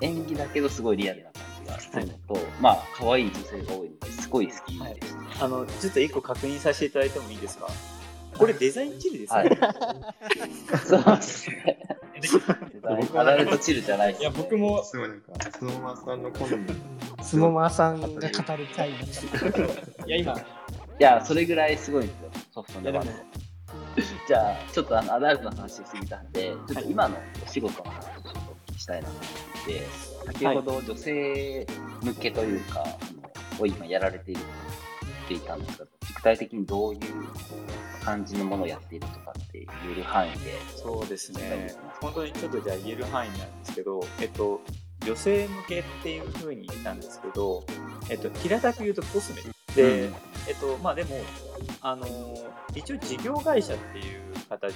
[0.00, 5.44] 演技だけどすごいリアルな感じがあるのと、まあ可愛い女性が多いのですごい好きでした。
[5.44, 7.68] あの、ちょっと一個確認させていただいてもいいですか？
[8.36, 9.56] これデザインチルですはねい。
[10.84, 11.78] そうですね。
[13.14, 14.22] アダルトチルじゃないです、ね。
[14.22, 16.66] いや、僕も、すごいなんか、スノーマーさんの好み。
[17.22, 18.20] スノマーさんが語る
[18.74, 20.06] 回になっちゃった。
[20.06, 20.42] いや、今、い
[20.98, 22.92] や、それぐらいすごいんですよ、ソフトンド。
[24.26, 29.86] じゃあ、ちょっとあのアダルトの話しすぎたんで、ちょっと今のお仕事の話をちょっとお聞きしたいなと思って
[30.26, 31.66] 先ほど女性
[32.02, 34.46] 向けというか、そのを今やられていると
[35.02, 37.00] 言っていたんですが、具体的にどういう
[38.04, 40.38] 感じのものをやっているとかって言える範囲で、
[40.76, 41.74] そうですね。
[42.00, 44.60] 本当にちょっとじゃあ言える範囲なんですけど、えっと、
[45.06, 47.64] 女性向けっていうふうに言ったんですけど、
[48.10, 49.42] えっと、平たく言うとコスメ。
[49.74, 50.14] で、うん
[50.48, 51.20] えっと、まあでも、
[51.80, 54.74] あのー一応事業会社っていう形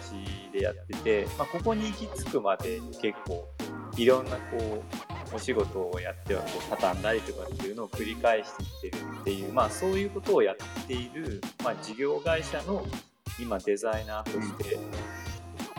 [0.52, 3.48] でやってて、まあ、ここに行き着くまで結構
[3.96, 4.84] いろんなこ
[5.32, 12.86] うお仕事をやってはこう畳んだりとかっていうのを繰り返してきてるっていう、まあ、そういうことをやっている、まあ、事業会社の
[13.40, 14.78] 今デザイナーとして、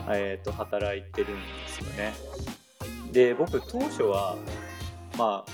[0.10, 2.14] えー、と働いてるんですよね。
[3.12, 4.36] で僕当初は
[5.18, 5.52] まあ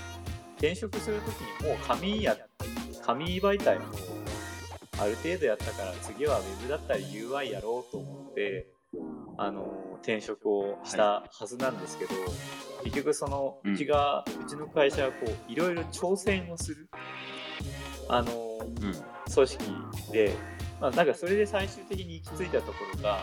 [0.58, 2.36] 転職する時にもう紙や
[3.06, 3.86] 紙媒体も
[5.00, 8.68] ある程度やったから次は Web だったり UI やろうと思って
[9.38, 12.12] あの転職をしたはずなんですけど、
[12.84, 16.90] 結局そのうんうちが、うちの会社はこういろいろ挑戦をする
[18.08, 18.32] あの
[18.62, 19.16] うん。
[19.34, 19.66] 組織
[20.12, 20.34] で、
[20.80, 23.20] まあ、なんかそれで最終的に行き着いたところが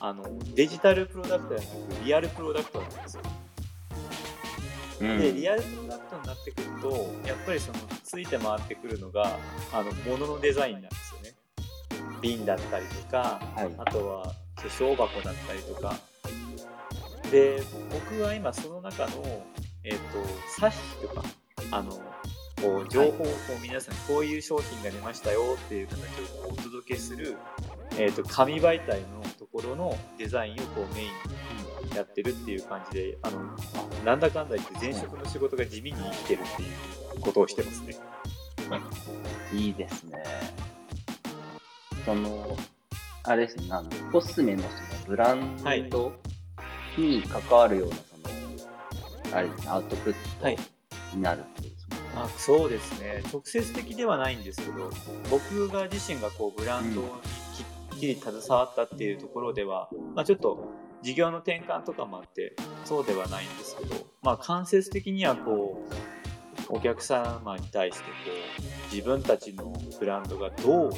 [0.00, 3.22] あのデジタルプロダクトじゃなくリアルプロダクトなんですよ。
[5.00, 9.38] うんでリアルプロダクトになってくるとやっぱりそのついて回ってくるのが
[9.72, 11.34] あの物のデザインなんですよね。
[12.22, 13.74] 瓶だったりとかはい。
[13.78, 15.94] あとは化粧箱だったりとか
[17.30, 19.42] で僕は今その中の、
[19.84, 20.00] えっと
[20.48, 21.22] 冊子とか
[21.70, 21.90] あの
[22.62, 23.24] こう情報をこ
[23.58, 25.98] う皆さんにこういう商品が出ましたよっていう形
[26.46, 27.36] をお届けする、
[27.98, 31.10] えっと紙媒体のところのデザインをこうメインに
[31.94, 33.40] やってるっていう感じであの
[34.04, 36.66] なんだかんだ言って前職の仕事が地味に生きてるってい
[37.18, 37.96] うことをしてますね。
[39.52, 40.22] いいですね。
[42.04, 42.56] その、
[43.24, 44.72] あれですね、なんだコスメのその
[45.06, 46.12] ブランド
[46.96, 50.62] に関わるような、その、あれですね、アウトプッはいト
[51.16, 54.90] になるっていう、そのあそうですね直接的ではないんですけど
[55.30, 57.12] 僕が自身がこうブランドにき
[57.96, 60.70] っちり携わったっていうところでは、まあ、ちょっと
[61.02, 65.94] 事業の転換とかもあってそうではないんですけど、まあ、間接的にはこう
[66.68, 68.10] お客様に対してこ
[68.90, 70.96] う自分たちのブランドがどうこ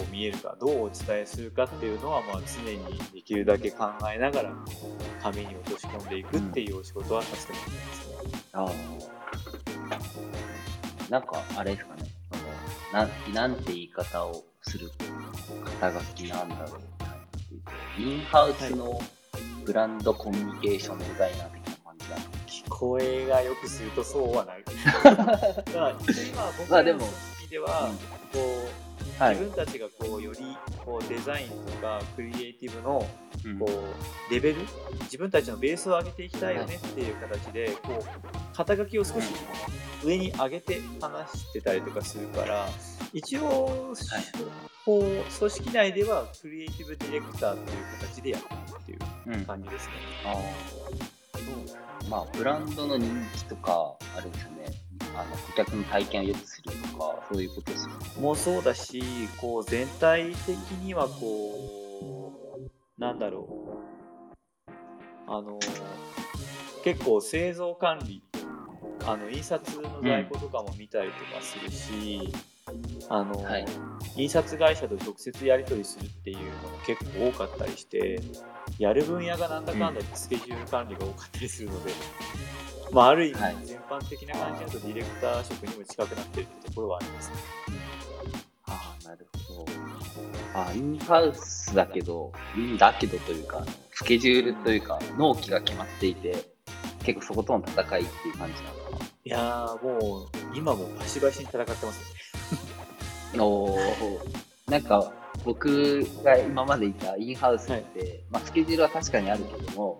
[0.00, 4.52] う見えるかどうお伝えするかっていうのはまあ常にできるだけ考えながら
[5.22, 8.42] 紙に落とし込んでいくっていうお仕事はさせてもらってますね。
[8.52, 9.08] ああ。
[11.10, 12.02] なんか、あれですかね。
[12.92, 14.90] なん、なんて言い方をする
[15.80, 18.00] 肩書きなんだろう。
[18.00, 19.00] インハウスの
[19.68, 22.22] ブランドコミュニケーションデザイナー的な感じなの？
[22.46, 24.64] 聞こえがよくするとそうはなる。
[25.04, 25.34] だから
[25.66, 27.00] 今僕らのまあでも。
[27.00, 27.10] 組
[27.42, 27.90] 織では、
[28.32, 28.87] こう
[29.18, 29.44] はい自。
[29.44, 30.38] 分たちがこうより
[30.84, 33.06] こうデザインとかクリエイティブの
[33.44, 34.56] うんこうレベル
[35.02, 39.26] 自分たちのベースを上げていきたいよねっていう形でこう肩書きを少し
[40.04, 42.68] 上に上げて話してたりとかするから
[43.12, 43.94] 一応、
[44.84, 49.92] こう組織内ではクリエイティブディレクターっていう形でやってるっていううん感じですね。
[50.26, 54.87] あーまあ、ブランドの人気とか、あれですよね。
[55.14, 58.20] あの顧客の体験を良くするとか、そういうことですよね。
[58.20, 59.02] もそうだし
[59.40, 62.58] こう全体的にはこ
[62.98, 63.48] うなんだろ
[64.68, 64.70] う
[65.26, 65.58] あの
[66.84, 68.22] 結構製造管理
[69.06, 72.32] あの印刷の在庫とかも見たりとかするし、
[73.08, 73.66] あのはい
[74.16, 78.20] 印刷会社と直接やり取りするっていうのも結構多かったりして
[78.78, 81.92] やる分野がなんだかんだでスケジュール管理が多かったりするので、
[82.90, 87.36] まあ、ある意味はい全般的な感じだとディレクター職にも近くなってるってところはありますね。
[88.66, 89.66] ああ、なるほど。
[90.54, 96.46] あインハウスだけど、うんだけどというか、スケジュールというか、納期が決まっていて、
[97.04, 103.38] 結構そことの戦いっていう感じなのかいやーもう今もバシバシに戦ってますね。
[103.38, 103.44] な。
[103.44, 105.12] おーなんか、
[105.44, 109.98] 僕が今までいたインハウスって、まあ、スケジュールは確かにあるけども、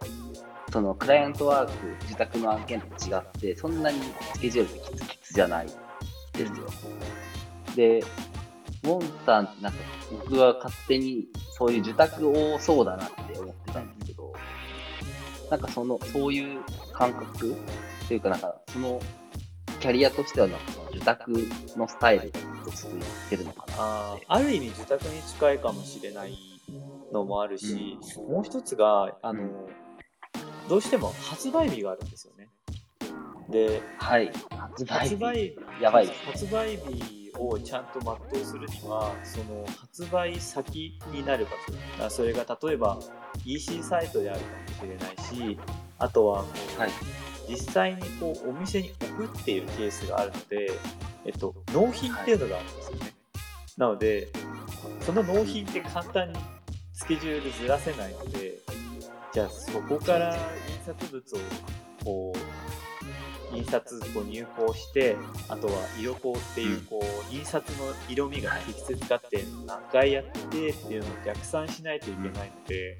[0.72, 4.00] そのクライアントワーク、自宅の案件と違って、そんなに
[4.34, 6.48] スケジュールってキツキツじゃないですよ。
[7.74, 8.04] で、
[8.82, 9.78] モンさん、なんか
[10.10, 14.32] 僕は勝手にそういう受託多そうだなって思ってたんですけど、
[15.50, 16.60] なんかその、そういう
[16.92, 17.56] 感覚
[18.06, 19.00] というか、なんかその
[19.80, 21.30] キャリアとしてはなんかその受託
[21.76, 23.00] のスタイルがずっと続い
[23.30, 23.74] てるのかなって。
[23.78, 26.36] あーある意味受託に近いかもしれない
[27.12, 29.87] のもあるし、もう一つがあの、うん
[30.68, 32.48] どうしても発売日があるんですよね。
[33.48, 34.30] ではい。
[34.50, 41.50] 発売日発売やばい発売日をちゃんと全うするにはその発売先になる場
[41.98, 42.98] 所あそれが例えば
[43.44, 44.46] EC サイトであるか
[44.84, 45.58] もしれないし
[45.98, 46.90] あとはこう、はい
[47.48, 50.70] 実際にこうお店に置くっていうケースがあるので、
[51.24, 53.14] えっと、納品っていうのがあるんですよね。
[53.78, 54.28] なので
[55.00, 56.38] その納品って簡単に
[56.92, 58.58] スケジュールずらせないので
[59.38, 60.40] じゃあそこから印
[60.84, 61.38] 刷物を
[62.04, 62.32] こ
[63.52, 65.16] う印刷こう入稿して
[65.48, 70.42] あとは色稿っていうこう印刷の色味が適切かって何回やってっ
[70.74, 72.98] ていうのを逆算しないといけないので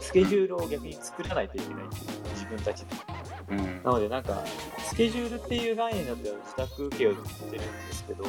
[0.00, 2.96] スケジュールを逆に作らないといけないっていう自分たちで
[3.50, 3.82] うん。
[3.82, 4.42] なのでなんか
[4.78, 8.24] スケジュールっていう概念だったら自宅受けを作ってるんですけど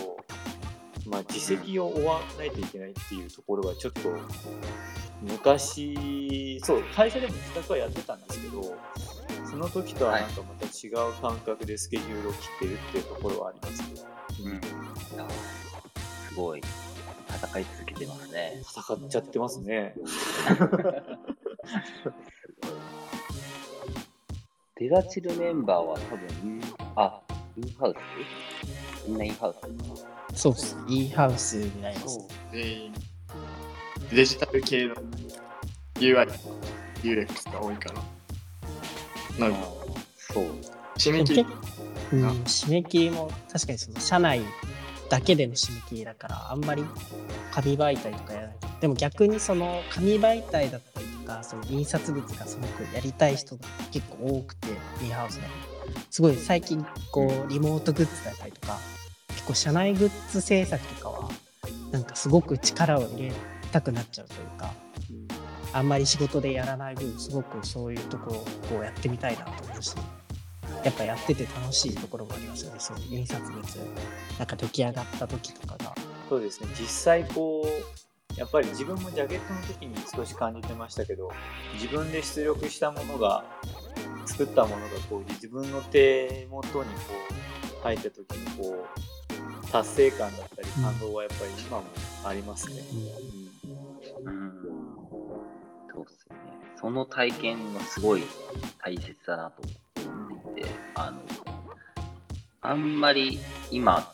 [1.05, 4.01] まあ自責を負わないといけないっていうところはちょっと
[5.21, 8.75] 昔そう会社でも自宅はやってたんですけど
[9.49, 13.87] その時とはなんかまた違う感覚でスケジュールを切ってるっていうところはありますね。
[14.45, 14.61] うん
[16.29, 16.61] すごい
[17.27, 18.61] 戦い続けてますね。
[18.61, 19.95] 戦っちゃってますね。
[24.79, 26.61] デザチルメンバーは多分イン、
[26.95, 27.19] あ、
[27.57, 27.97] インハウス？
[29.09, 29.67] みんなインハウスか
[30.33, 30.77] そうっす。
[30.87, 32.19] E ハウスになります。
[32.51, 32.93] 全員
[34.11, 34.95] デジタル系の
[35.95, 36.27] UI、
[37.01, 38.01] UX が多いから。
[39.39, 39.67] なんか、
[40.17, 40.45] そう。
[40.97, 41.45] 締め切り。
[42.11, 44.41] うん、締め切りも確かにその社内
[45.09, 46.83] だけでの締め切りだからあんまり
[47.51, 54.67] 紙媒体とかやらないでも逆にその紙媒体だったりとかその印刷物がすごくやりたい人が結構多くて
[55.05, 55.49] e ハウスだと。
[56.09, 58.77] すごい最近こうリモートグッズだったりとか
[59.29, 61.29] 結構社内グッズ制作とかは
[61.91, 63.31] なんかすごく力を入れ
[63.69, 64.73] たくなっちゃうというか
[65.71, 69.95] あんまり仕事でやらない分すごくそういうところをこうやってみたいなと思うし
[70.83, 72.79] やっぱやってて楽しいところもありますよね。
[72.79, 73.61] そういう印刷物。
[74.37, 75.93] なんか出来上がった時とかが。
[76.29, 76.67] そうですね。
[76.79, 81.31] 実際こうやっぱり自分もジャケットの時に少し感じてましたけど
[81.73, 83.43] 自分で出力したものが
[84.25, 87.13] 作ったものがこう自分の手元にこ
[87.81, 88.85] う入った時にこ
[89.65, 91.83] う達成感だったり感動はやっぱり今も
[92.23, 92.81] ありますね。
[93.33, 93.38] うん
[94.25, 94.51] うん。
[95.93, 96.59] そうっすよね。
[96.79, 98.23] その体験はすごい
[98.83, 99.61] 大切だなと
[100.09, 101.19] 思っていて、あの、
[102.61, 103.39] あんまり
[103.71, 104.13] 今、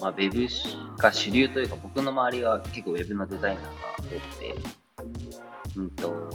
[0.00, 0.46] まあ、ウェブ
[1.00, 4.54] が主流というか、僕の周りは結構ウェブのデザイナーが多くて、
[5.76, 6.30] うんと、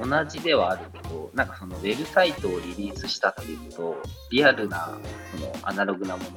[0.00, 3.96] 同じではあるけど、なんかそのウェブサイトをリリースしたっていうと、
[4.30, 4.98] リアルな、
[5.34, 6.30] そのアナログなもの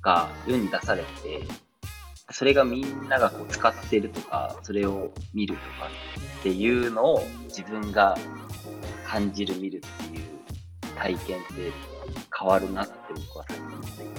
[0.00, 1.42] が世に出されて、
[2.32, 5.66] それがみんながこう使ってるとか、それを見るとか
[6.40, 8.16] っていうのを自分が
[9.06, 10.22] 感じる、見るっていう
[10.96, 11.72] 体験って
[12.36, 14.12] 変わるなって僕は最近思っていて、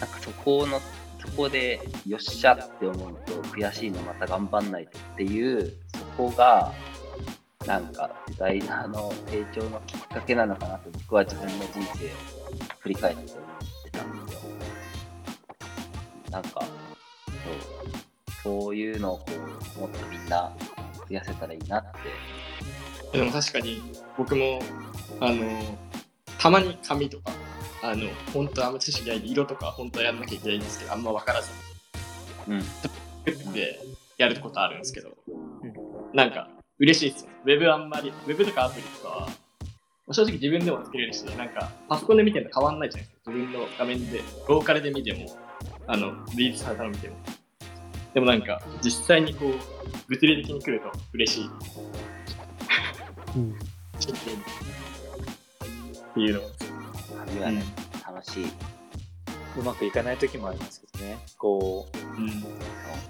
[0.00, 0.80] なんかそこの、
[1.18, 6.72] そこでよっしゃって思うと悔しいのまた頑張んないとっていう、そこが
[7.66, 12.10] なんかデザイナーの成長のきっかけなのかなって僕は自分の人生を
[12.80, 13.45] 振り返って。
[16.36, 16.60] なんか、
[18.42, 19.24] そう、そういうのをこ
[19.78, 20.52] う、もっとみんな
[21.08, 21.82] 増やせたらいいなっ
[23.12, 23.18] て。
[23.18, 23.80] でも確かに
[24.18, 24.60] 僕も
[25.20, 25.78] あの
[26.38, 27.32] たまに紙とか
[27.82, 31.50] あの本当あんま知識ないで色とか本当はやんなきゃいけないんですけどあんま分からず。
[32.48, 32.58] うん。
[32.58, 33.80] にで
[34.18, 35.16] やることあるんですけど、
[36.12, 37.30] なんか嬉しいですよ。
[37.44, 39.28] ウェブあんまりウェブとかアプリとかは
[40.12, 43.30] 正直自分でも作れるしなんかパソコンで見てるの変わんないじゃないですか。
[43.30, 45.26] 自分の画面でローカルで見ても
[45.86, 47.16] あのリリースされたの見ても
[48.14, 49.50] でもなんか実際にこう
[50.08, 51.50] 物理的に来ると嬉しい
[53.36, 53.54] うんっ
[56.14, 56.42] ていうのを
[57.26, 57.62] 紙はね、
[58.06, 58.46] 楽しい。
[59.58, 61.18] うまくいかない時もありますけどね。
[61.38, 62.44] こう、うん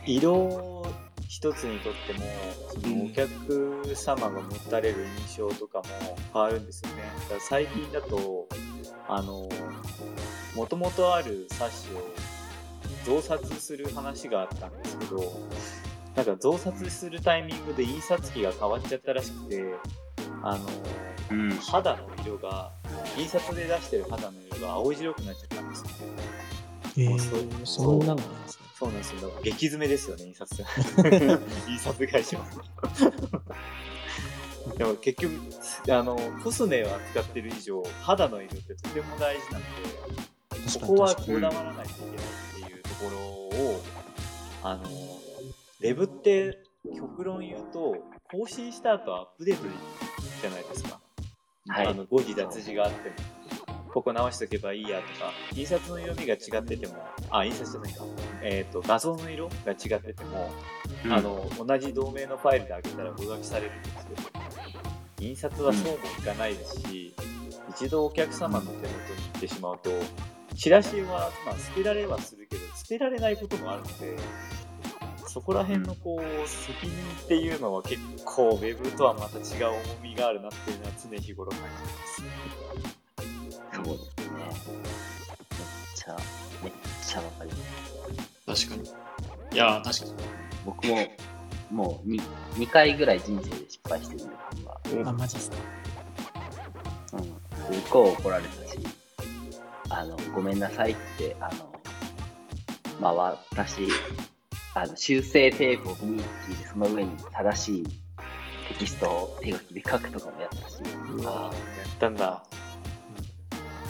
[0.06, 0.84] 色
[1.28, 2.20] 一つにとっても
[2.68, 5.84] そのうんお客様が持たれる印象とかも
[6.32, 7.02] 変わるんですよね。
[7.22, 8.48] だから最近だと
[9.08, 9.48] あの
[10.54, 12.02] もともとある冊子を
[13.06, 15.22] 増刷する話があったんですけど
[16.16, 19.74] なんか増刷するタイミングで印刷機が変わっちゃったらしくて
[20.42, 20.66] あの
[21.30, 21.50] うん。
[21.56, 22.72] 肌の色が
[23.16, 25.94] 印刷で出してる肌の色が青白くなっちゃったんですよね。
[26.98, 28.66] えもうそうー、そんなのなんですね。
[28.78, 29.20] そうなんですよ。
[29.22, 30.62] だから激詰めですよね、印刷。
[31.68, 32.44] 印刷会社は。
[34.76, 35.34] でも結局、
[35.90, 42.45] あの、コスメを扱ってる以上、肌の色ってとても大事なので、ここはこだわらないといけない
[43.66, 43.80] を、
[44.62, 44.84] あの、
[45.80, 46.58] レブって
[46.96, 47.96] 極論言うと、
[48.30, 49.62] 更新した後アップデート
[50.40, 51.00] じゃないですか。
[51.68, 51.86] はい。
[51.86, 53.14] あの誤字脱字があっても、
[53.92, 56.94] ここ直しとけばいいやとか、印刷の読みが違ってても、
[57.30, 58.04] あ、印刷じゃないか、
[58.42, 60.50] えっ、と、画像の色が違ってても、
[61.04, 61.12] うん。
[61.12, 64.22] あ、の、同じ同名のファイルで開けたら上書きされるんですけど、
[65.20, 67.14] 印刷はそうもいかないですし、
[67.70, 69.90] 一度お客様の手元に行ってしまうと、
[70.54, 74.16] チラシは、まあ、捨てられはするけど、捨てられないこともあるので、
[75.26, 82.22] そこら辺のこう、責任っていうのは結構、ウェブとはまた違う重みがあるなっていうのは常日頃感じてます。
[83.74, 84.78] そうですね。
[84.78, 85.62] めっ
[85.96, 86.16] ちゃ、
[86.62, 86.72] めっ
[87.04, 87.50] ちゃわかり
[88.46, 88.66] ます。
[88.68, 88.88] 確かに。
[89.52, 90.12] いやー、確かに。
[90.64, 90.96] 僕も、
[91.72, 92.22] もう 2,
[92.54, 94.36] 2回ぐらい人生で失敗してるんで、
[94.84, 95.10] 紙は。
[95.10, 95.56] あ、マジっすか。
[97.14, 97.24] うん。
[97.24, 97.34] すっ
[97.90, 98.78] ごい怒られたし、
[99.88, 101.76] あの、ごめんなさいって、あの、
[103.00, 103.88] まあ私、
[104.74, 107.84] あの、修正テープを見に行って、その上に正しい
[108.68, 110.76] テキストを手書きで書くとかもやったし、
[111.24, 112.44] ああ、やったんだ。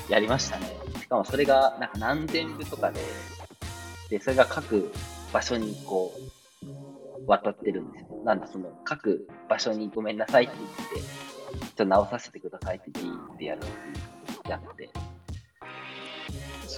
[0.08, 0.66] やりましたね。
[1.00, 3.00] しかもそれがなんか何千部とかで、
[4.10, 4.92] で、それが各
[5.32, 8.22] 場所にこう、渡ってるんですよ。
[8.24, 11.08] なんだ、その各場所にごめんなさいって言って、
[11.60, 13.70] ちょっと直させてくださいってビーってやるってい
[14.46, 14.90] うやって。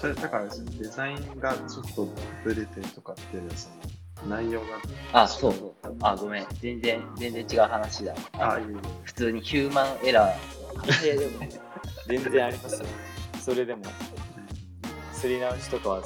[0.00, 2.08] それだからデザインがちょっと
[2.44, 3.68] ブレてるとかっていうのはそ
[4.24, 4.66] の内容が
[5.12, 5.96] あ、そうそう。
[6.02, 6.46] あ、ごめん。
[6.60, 8.14] 全然、全然違う話だ。
[8.34, 11.32] あいえいえ普通にヒューマンエラーの可能性でも。
[12.06, 12.86] 全然ありますよ。
[13.40, 13.82] それでも、
[15.12, 16.02] すり直しとかは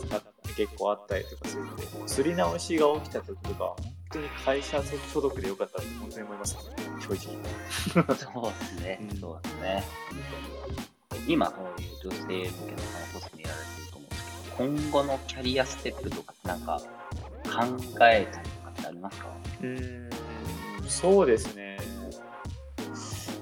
[0.57, 4.83] 結構あったりとかするんで、すり直しが起きた時とかは、本当に会社
[5.13, 6.57] 所属でよかったって本当に思います、
[7.01, 7.17] 正直。
[8.17, 8.99] そうですね。
[9.11, 9.85] うんそうですね。
[11.29, 12.79] 今、そういう女性向けの
[13.13, 13.82] コスメやられて
[14.57, 16.81] 今後のキャリアステップとか、なんか、
[17.45, 17.65] 考
[18.03, 19.29] えたりとかってありますか？
[19.61, 20.11] うーん、
[20.89, 21.79] そうですね。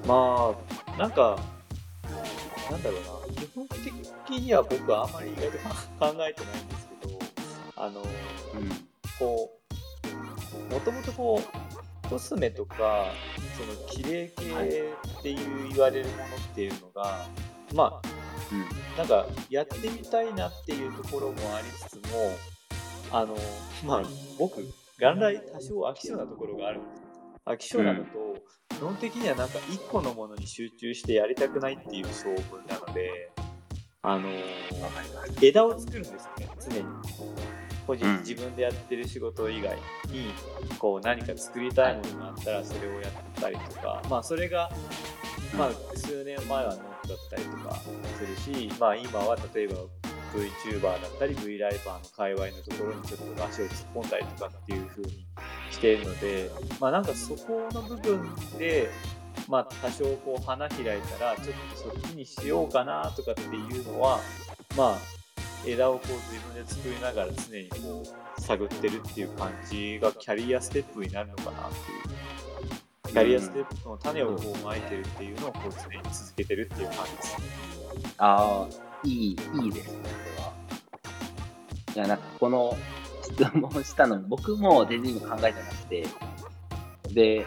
[0.07, 0.53] ま
[0.95, 1.39] あ、なんか、
[2.69, 5.65] なんだろうな、基本的には僕はあんまり意外と考
[5.99, 6.33] えてないんで
[6.77, 7.19] すけど、
[7.75, 8.07] あの、うん。
[9.19, 9.51] こ
[10.69, 11.41] う、もともとこ
[12.05, 13.05] う、コスメとか、
[13.57, 14.43] その綺麗系
[15.19, 17.25] っていう言われるものっていうのが、
[17.73, 17.93] まうん。
[17.93, 18.01] あ、
[18.97, 22.35] なんかやってみたいなっていうところもありつつも、
[23.11, 23.35] あの、
[23.85, 24.03] まあ、
[24.37, 24.61] 僕、
[24.99, 27.01] 元来多少飽き性なところがあるんです。
[27.45, 28.35] 飽き性なのと、
[28.69, 33.31] 基本的にはなんか一個のものに集中してやりたくないっていう性分なので、
[34.03, 34.29] あの。
[35.41, 36.85] 枝を作るんですよね、常に。
[37.85, 38.19] 個人、うん。
[38.19, 39.75] 自分でやってる仕事以外
[40.07, 40.33] に、
[40.79, 44.69] こう何か作りたいものがあったらそれをやったりとか、まあそれが、
[45.57, 49.75] まあ数年前はノートだったりとかするし、まあ今は例えば
[50.33, 55.25] VTuber だったり V ライバーの界隈のところにちょっと足を突っ込んだりとかっていう風に
[55.69, 58.89] しているのでまあなんかそこの部分で
[59.47, 64.19] まあ多少こう花開いたらちょっとそっちにしようかなとかっていうのは
[64.77, 64.97] まあ
[65.65, 68.03] 枝をこう自分で作りながら常にこ
[68.37, 72.21] う探ってるっていう感じがキャリアステップになるのかなっていう。
[73.07, 77.47] キャリアステップの種をこうまいてるっていうのをこう常に続けてるっていう感じですね。
[78.17, 78.67] ああ、
[79.03, 79.99] いい、いいですね、
[80.35, 80.53] それは。
[81.95, 82.77] いや、なんかこの
[83.21, 86.07] 質問したの、僕も全然今考えてなくて、
[87.13, 87.45] で、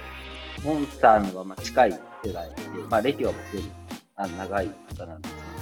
[0.62, 2.54] モンスターのはまあ近い世代で、
[2.90, 3.70] まあ歴は僕より
[4.16, 5.53] あの長い方なんですけ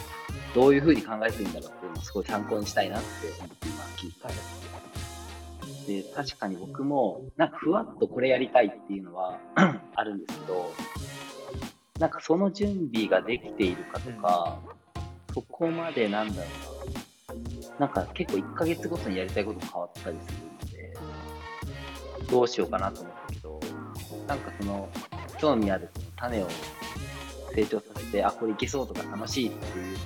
[0.54, 4.62] ど、ういうふうに考えてるんだろうっていうのをすごい参考にしたいなって思って今聞いたんです
[5.86, 9.38] で、確かに僕も、なんかふわっとこれやりたいっていうのは
[9.94, 10.72] あるんですけど、
[11.98, 14.58] なんかその準備ができているかとか、
[15.34, 17.86] そこまでなんだろうな。
[17.86, 23.60] なんか結構1ヶ月ごとにやりたいことも変わったりするので、どうしようかなと思ったけど、
[24.26, 24.88] なんかその、
[25.38, 26.48] 興味ある種を
[27.54, 29.96] 成長させて、あ、これいけそうとか楽しいっていう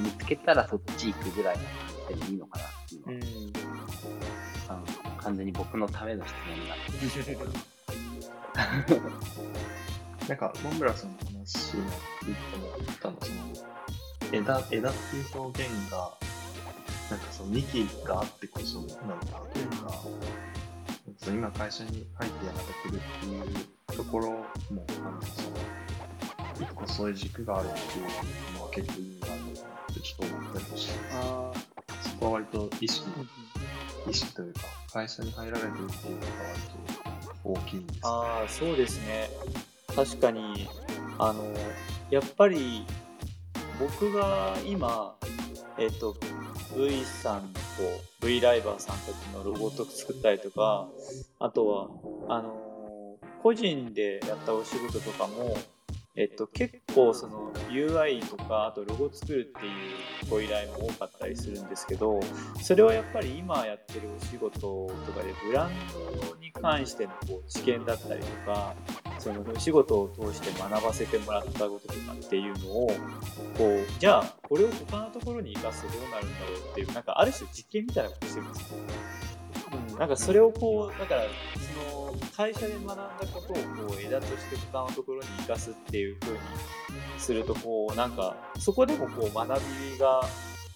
[0.00, 3.52] 見つけたらそっち行くぐらいの感じでもいいのかなっていうのは、うん。
[4.68, 6.92] あの完全に僕のための質問になって
[10.28, 11.82] なんか、モンブラさんの話に
[12.20, 13.38] 聞いて思ったの、その、
[14.32, 16.12] 枝、枝っていう表現が、
[17.10, 20.02] なんかその幹があってこそなのかというか、
[21.16, 24.44] その今会社に入ってやられてるっていうところも、
[25.02, 25.56] なんかその、
[26.60, 29.47] 一個そういう軸があるっていうのは結構意味があるのかな
[29.90, 30.94] ってちょっと思ったりもして。
[31.12, 31.52] あ
[32.02, 33.06] そこは割と意識、
[34.08, 34.60] 意識というか、
[34.92, 36.60] 会社に入られてるっていうのが割
[37.32, 38.02] と大きいんですよ。
[38.04, 39.30] あーそうですね。
[39.94, 40.68] 確かに
[41.18, 41.44] あの
[42.10, 42.84] やっぱり
[43.80, 45.14] 僕が今
[45.78, 46.16] えっ、と
[46.76, 50.88] V さんのこう V ライバーさんたちのロゴとか作ったりとか
[51.38, 51.66] あと
[52.28, 55.56] はあの個人でやったお仕事とかも
[56.20, 59.72] えっと、結構その UI とかあとロゴ作るっていう
[60.28, 62.18] ご依頼も多かったりするんですけど
[62.60, 65.70] それはやっぱり今やってるお仕事とかでブラン
[66.28, 68.74] ドに関してのこう知見だったりとか
[69.20, 72.88] そのお仕事を通して学ばせてもらったこととかっていうのを
[73.56, 78.78] こうじゃあこれを他のところに生かすとどうなるんだろうっていうなんかある種実験みたいなことしてるんですよ。
[79.92, 81.22] うん、なんかそれをこうだから
[82.38, 83.56] 会社で学んだことを
[83.88, 86.38] こう枝として他のところに生かすっていう風に
[87.18, 89.60] するとこうなんかそこでもこう学
[89.92, 90.20] びが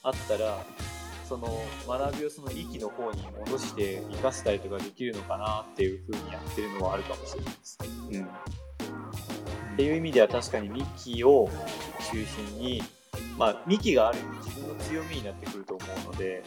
[0.02, 0.58] あったら
[1.28, 1.46] その
[1.86, 7.78] 学びをその息の方に戻して生かしたりとかできるのかなっていう風にやってるのはあるかもしれないです。
[8.10, 11.48] うん、っていう意味では確かに幹を
[12.10, 12.82] 中心に
[13.38, 16.42] まあ幹がある意味自分の強みになってくると思うので、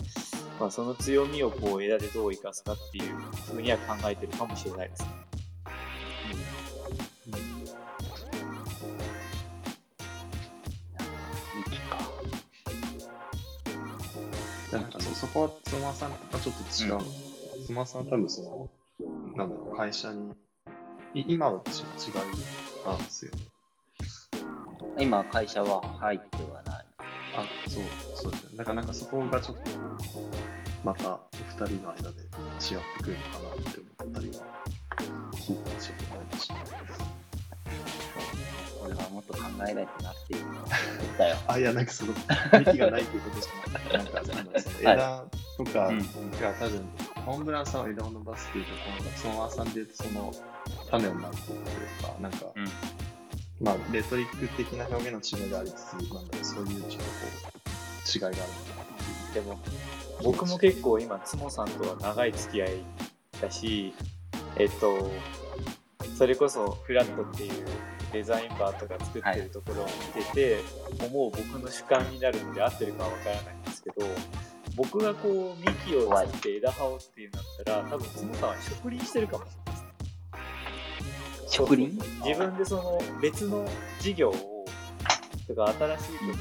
[0.59, 3.15] まあ、その強みをこう枝でどう生かすかっていう
[3.47, 5.09] 風には考えてるかもしれないですね。
[14.71, 14.91] なん。
[14.91, 16.11] かそそこはつまさん。
[16.31, 17.65] とちょっと違う。
[17.65, 18.05] つまさん。
[18.05, 18.69] は多分その、
[19.35, 19.49] なん。
[19.49, 20.33] だろう、会社に、
[21.13, 22.13] 今は違い
[22.87, 22.97] なん。
[22.97, 23.41] ですよね。
[24.99, 26.74] 今、会社は入ってはない。
[27.37, 27.83] あ、そう、
[28.15, 28.57] そうですね。
[28.57, 29.61] だからなんかそこがちょっと、
[30.83, 34.33] また二人の間で違ってくるのかなって思ったりは、
[35.33, 36.55] 聞いてちょっと思いました。
[38.85, 40.67] これはもっと考えないとなっていうのを思っ
[41.17, 41.37] たよ。
[41.47, 45.25] あ、いや、なんかその、幹がないっていうことじゃなくて、 なんかその枝
[45.57, 46.89] とかうんが多分、
[47.25, 50.33] モンブランさんは枝を伸ばすっていうと、このそのままさんで言うと、その、
[50.89, 52.65] 種をまいていくというか、なんか、うん
[53.61, 57.01] まあ、レトリック的な表現の違いがありつつ、なんだろう、そういうちょっとこ
[58.05, 58.37] う、違いがある。
[59.35, 59.59] でも
[60.23, 62.69] 僕も結構今つもさんとは長い付き合い
[63.41, 63.93] だし
[64.57, 65.11] えっと
[66.17, 67.65] それこそフラットっていう
[68.13, 70.59] デザインバーとか作ってるところを見てて、
[71.05, 74.07] 思う僕の主観になるので合ってるかは分からないんですけど
[74.77, 79.74] 僕がこう幹を作って枝葉をっていうなったら多分つもさんは植林してるかもしれない
[81.55, 81.97] 植林？
[82.25, 83.65] 自分でその別の
[83.99, 84.65] 事業を
[85.47, 86.35] とか新しいことを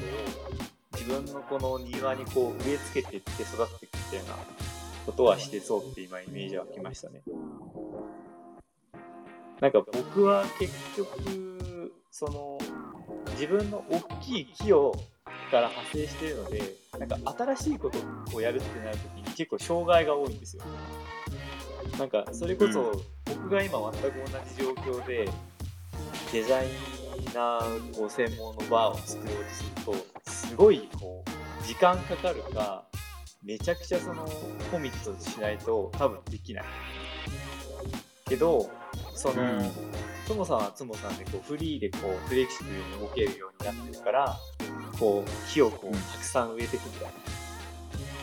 [0.93, 4.35] 自分のこの庭にこう植え付けていって育っていくみたいな
[5.05, 7.21] ことはしてそうって今イメージはきましたね。
[9.61, 12.57] なんか僕は結局その
[13.31, 14.93] 自分の大きい木を
[15.51, 16.61] から派生しているので
[16.99, 17.99] なんか新しいこと
[18.35, 20.63] をやるってなるときに結構障害が多いんですよ。
[21.99, 23.01] なんかそれこそ
[23.45, 25.29] 僕が今全く同じ状況で
[26.33, 26.67] デザイ
[27.35, 32.85] ナーこう専門のバーを作ろうとするとすごいこう時間かかるか
[33.43, 34.27] めちゃくちゃその
[34.71, 36.63] コミットしないと多分できない。
[38.27, 38.67] けど
[39.13, 39.71] その、うん。
[40.25, 44.35] つもさんはつもさんでこうフリーでこうフレキシブルに動けるようになってるから
[44.99, 47.13] こう木をこううんたくさん植えていくみたいな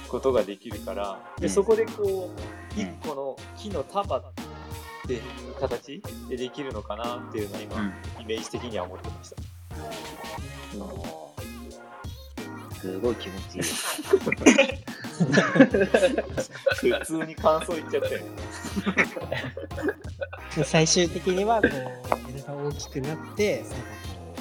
[0.09, 1.53] ことができるからでうん。
[1.53, 4.41] そこでこううん一個の木の束って
[5.11, 5.20] いう
[5.61, 7.92] 形でできるのかなっていうのは今、うん
[8.22, 9.36] イメージ的には思ってました。
[12.80, 13.62] すごい気持ちいい。
[16.98, 18.22] 普通に感想言っちゃったよ
[20.64, 21.70] 最終的にはこう
[22.36, 24.34] 枝が大きくなって最後こ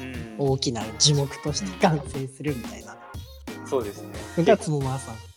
[0.00, 0.12] うん
[0.46, 2.96] う大きな樹木として完成するみたいな
[3.66, 4.08] そうですね。
[4.38, 5.31] のがつもまーさん。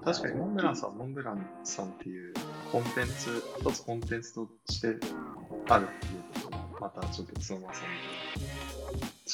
[0.00, 2.34] えー確かにモンブランさん、モンブランさんっていう
[2.72, 4.96] コンテンツ、一つコンテンツとして
[5.68, 7.90] あるっていうことも、またちょっとつのまさんと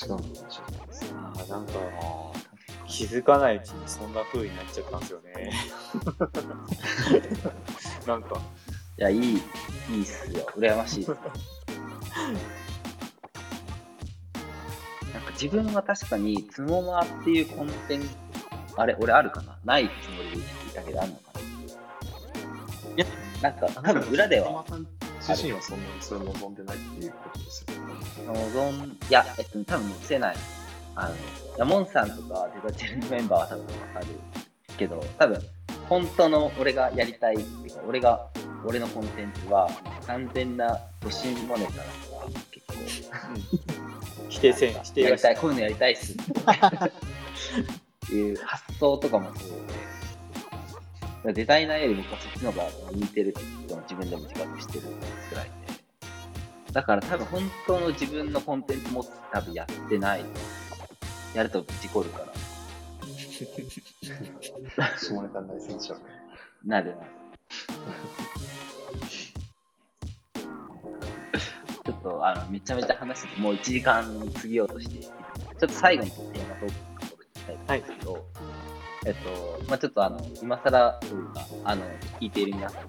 [0.05, 1.11] 違うのかもしれないですね。
[1.15, 2.33] あーなんかあ
[2.89, 5.53] 気づかないうちにそんな風になっちゃったんですよね。
[8.07, 9.35] なんか、ーいや、いい、い
[9.99, 10.47] いっすよ。
[10.57, 11.11] 羨ましいです。
[11.11, 11.17] なん
[15.23, 18.09] か自分は確かに、つもまっていうコンテンツ、
[18.77, 19.59] あれ、俺あるかな？
[19.65, 20.41] ないつもりでい
[20.75, 21.41] たけど、あるのかな？
[22.97, 23.07] いや、
[23.43, 24.65] なんか、多分裏では、
[25.21, 27.93] 自身はそんなにそれを望んでないっていうことですよね。
[28.55, 30.37] 望ん、いや、えっと、多分載せない。
[30.95, 31.19] あの、い
[31.59, 34.07] やモンさんとかデザチェルのメンバーは多分わかる
[34.79, 35.41] けど、多分、
[35.89, 38.29] 本当の俺がやりたいっていうか、俺が、
[38.65, 39.71] 俺のコンテンツは、
[40.07, 41.83] 完全な都心モネタだか
[42.25, 42.75] ら、結構、
[44.29, 45.37] 否定せん、否定やりたい。
[45.37, 46.17] こういうのやりたいっす。
[48.15, 49.51] いう発想とかもそう
[51.27, 53.41] で、デザイナーより僕はそっちの方が向いてるって
[53.75, 54.83] も自分でも自覚してる
[55.29, 55.51] くらいで。
[56.73, 60.25] だから多分本当の自分のコンテンツも多分やってない。
[61.35, 62.27] やると事故るから。
[64.99, 66.01] 下ネタ内戦者ね。
[66.65, 67.07] なるなる。
[71.85, 75.13] ちょっとあのめちゃめちゃ話してて、もう1時間過ぎようとしてちょっ
[75.59, 76.96] と最後のテーマトーク
[77.53, 78.27] のところに行きたいんですけど、
[79.07, 81.85] えっと、まあちょっとあの、今更というか、あの、
[82.21, 82.83] 聞いている皆さん、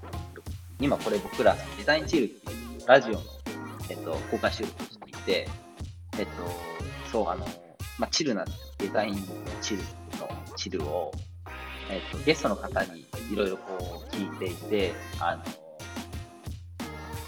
[0.80, 3.22] 今これ僕らデザインチルっていうラジオの、
[3.90, 5.48] えっと、公開収録をしていて、
[6.20, 6.32] えっと、
[7.12, 7.46] そう、あの、
[7.98, 8.68] まあチルなんですよ。
[8.80, 9.28] デザイン
[9.62, 9.86] チルの
[10.56, 11.12] チルを、
[11.90, 15.44] えっと、ゲストの方にいろいろこう聞いていて、あの、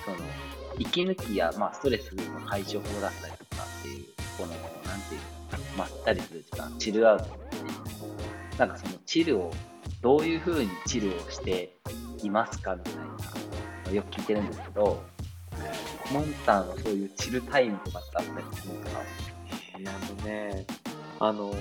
[0.06, 0.18] その、
[0.78, 4.06] 息抜きや、まあ、ストレスの解消法だったりとかっていう、
[4.38, 4.58] この、な
[4.96, 5.39] んていうの、
[5.80, 7.28] まったりする時間、チルアウト
[8.58, 9.52] なんかそのチルを、
[10.02, 11.76] どういう風にチルをして
[12.22, 12.94] いますかみたい
[13.88, 15.02] なよく聞いてるんですけど、
[16.12, 19.02] モンターのそういうチルタイムとかってあったりするんですか
[19.76, 20.66] あのね、
[21.20, 21.54] あの、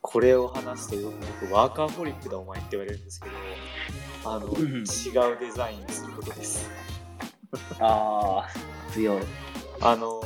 [0.00, 3.34] これを話すとよく僕、ワーカーホリックだお前って言われるんですけど、
[4.24, 4.84] あの、ん違う
[5.38, 6.68] デザインをすることです。
[7.78, 8.48] ああ、
[8.92, 9.22] 強い。
[9.84, 10.22] あの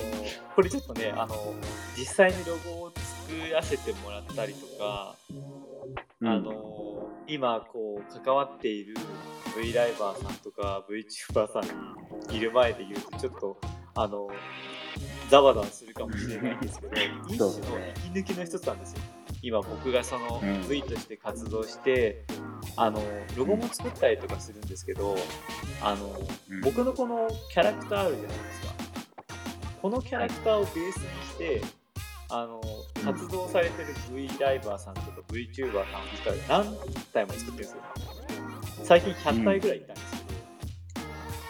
[0.55, 1.55] これちょっとね、あの
[1.97, 5.15] 実際にロゴを作らせてもらったりとか、
[6.21, 6.29] うん。
[6.29, 8.95] あの今こう関わっている
[9.61, 13.61] V ライバーさんとか VTuber さんにいる前で言うとちょっと
[13.95, 14.29] あの
[15.29, 16.93] ざわざわするかもしれないんですけど
[17.29, 17.79] 一種の
[18.13, 18.99] 息抜きの一つなんですよ。
[19.43, 20.69] 今僕がそのうん。
[20.69, 22.25] V として活動して、
[22.77, 23.03] あの
[23.37, 25.17] ロゴも作ったりとかするんですけど
[25.83, 26.19] あの、
[26.51, 26.61] うん。
[26.63, 28.66] 僕のこのキャラクターあるじゃないですか
[29.87, 31.63] このキャラクターをベースにして、
[32.29, 32.61] あの
[33.05, 36.77] 活動されてる V ライバーさんとか VTuber さん実は何
[37.13, 37.79] 体も作ってるんですよ。
[38.83, 40.25] 最近100体ぐらいいたんです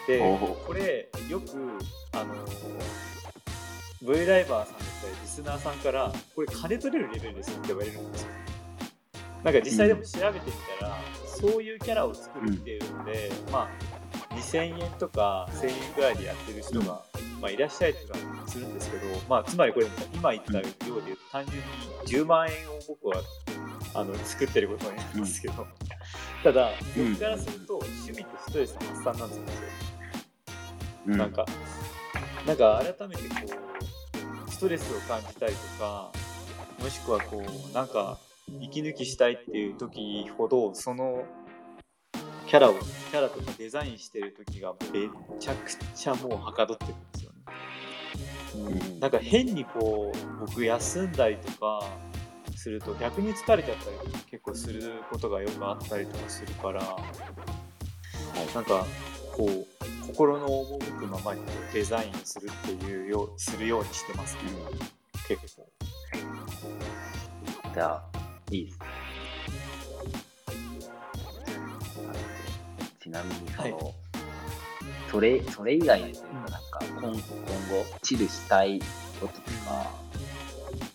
[0.05, 0.39] けど、おう。
[0.39, 1.47] でこれよく
[2.13, 2.35] あの
[4.03, 8.27] V ライバーさんだったりリスナーさんからこれ金取れるレベルですよって言われるんですよ。
[9.43, 13.67] なんか実際でも調べてみたら、そういうキャラを作るっていうので、ま
[14.29, 17.01] あ2000円とか1000円ぐらいでやってる人が、
[17.41, 23.21] まあ、いらっしゃいとかするんですけど、まあ、つまりこれ今言ったようで言うと単純に10万円を僕は
[23.93, 25.67] あの作ってることになりますけど、
[26.43, 27.13] ただうん。
[27.13, 29.43] 僕からすると趣味とストレスの発散なんですよ、
[31.07, 31.45] うなんか、
[32.45, 33.35] なんか改めてこ
[34.47, 36.11] う、ストレスを感じたりとか、
[36.81, 38.19] もしくはこう、なんか、
[38.59, 41.25] 息抜きしたいっていう時ほど、その
[42.47, 45.09] キャラを、キャラとかデザインしてる時がめ
[45.39, 47.26] ちゃくちゃもうはかどってるんですよ
[48.99, 51.81] なんか変にこう、僕休んだりとか
[52.55, 53.97] すると逆に疲れちゃったり
[54.31, 56.81] 結構することがよくあったりとかするから、
[58.53, 58.85] なんか
[59.35, 59.65] こう
[60.07, 61.41] 心の赴くままに
[61.73, 64.41] デザインをするっていうようするようにしてますね。
[65.27, 65.67] 結構。
[67.73, 68.03] じゃあ、
[68.49, 68.85] いいですね。
[72.99, 73.93] ちなみに、その、は
[75.09, 77.19] それ、それ以外でというか、なんか、今今後、
[78.01, 78.79] チルしたい
[79.19, 79.91] こととか、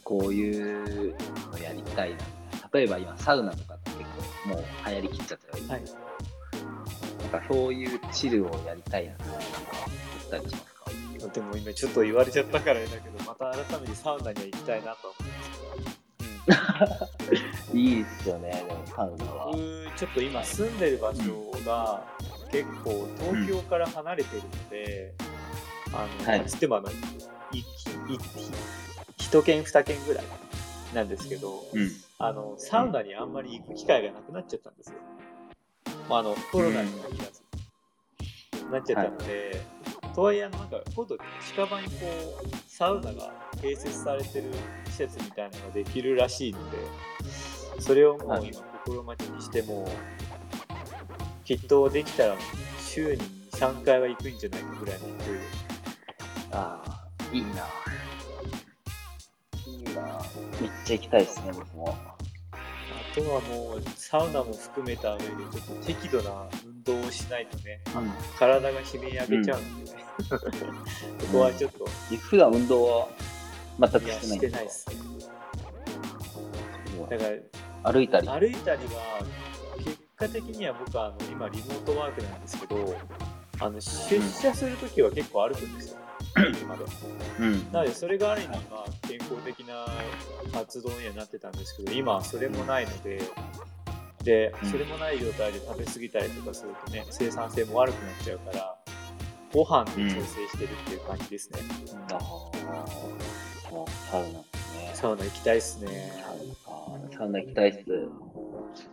[0.04, 1.16] こういう
[1.50, 2.18] のやりたいな。
[2.72, 4.04] 例えば今、サウナとかって結
[4.44, 5.82] 構、もう流行りきっちゃったよ、はい。
[7.32, 10.68] なんか、そういうチルをやりたいなって、なんか、あったりしますか？
[11.32, 15.44] でも今ちょっと言われちゃったからだけど、また改めてサウナには行きたいなとは思いま
[17.06, 17.78] すけど。
[17.78, 19.46] いいですよね、でも、サウナは。
[19.52, 19.58] 僕、
[19.96, 22.04] ちょっと今住んでる場所が
[22.52, 25.14] 結構東京から離れてるので、
[25.92, 26.92] あの、はいつってもあの、い
[27.54, 27.64] いい
[29.18, 30.24] 一軒二軒ぐらい
[30.94, 31.90] なんですけど、うん。
[32.18, 34.98] あの、サウナにあんまり行く機会がなくなっちゃったんですよ。
[36.08, 37.42] まあ、あの、コロナに限らず。
[38.70, 39.60] なっちゃったので、
[40.14, 41.92] とはいえ、なんか、今度近場にこ
[42.44, 44.50] う、サウナが併設されてる
[44.86, 46.78] 施設みたいなのができるらしいので、
[47.80, 49.88] それをもはいう今心待ちにしても、
[51.44, 52.36] きっとできたら
[52.78, 53.20] 週に
[53.52, 55.40] 2、3回は行くんじゃないかぐらいの勢いで。
[56.52, 57.48] ああ、いいな。
[59.66, 60.22] いいな。
[60.60, 61.96] めっちゃ行きたいですね、僕も。
[62.52, 70.04] あとはもう、サウナも含めた上で、ちょっと適度な運動をしないとね、うん体が悲鳴上げちゃうんでね。
[70.28, 71.86] そこはちょっと、
[72.20, 73.08] 普段運動は
[73.80, 74.96] 全くいや、してないんしてないですね。
[77.10, 77.24] だか
[77.84, 78.28] ら、歩いたり。
[78.28, 79.24] 歩いたりは、
[79.78, 82.96] 結果的には僕はあの今リモートワークなんですけど、
[83.60, 85.98] あの出社するときは結構歩くんですよ。
[86.36, 86.84] 駅まで。
[87.40, 87.72] うん。
[87.72, 89.86] なので、それがある意味、まあ、健康的な
[90.52, 93.20] 活動にはなってたんですけど、今はそれもないので、
[94.22, 98.76] でう、んそれもない状態で食べ過ぎたりとかするとね、生産性も悪くなっちゃうから、
[99.52, 101.60] ご飯で調整してるっていう感じですね。
[102.12, 102.20] ああ、
[102.88, 104.92] そうサウナですね。
[104.94, 106.12] サウナ行きたいっすね。
[106.22, 107.18] サウナか。
[107.18, 107.84] サウナ行きたいっす。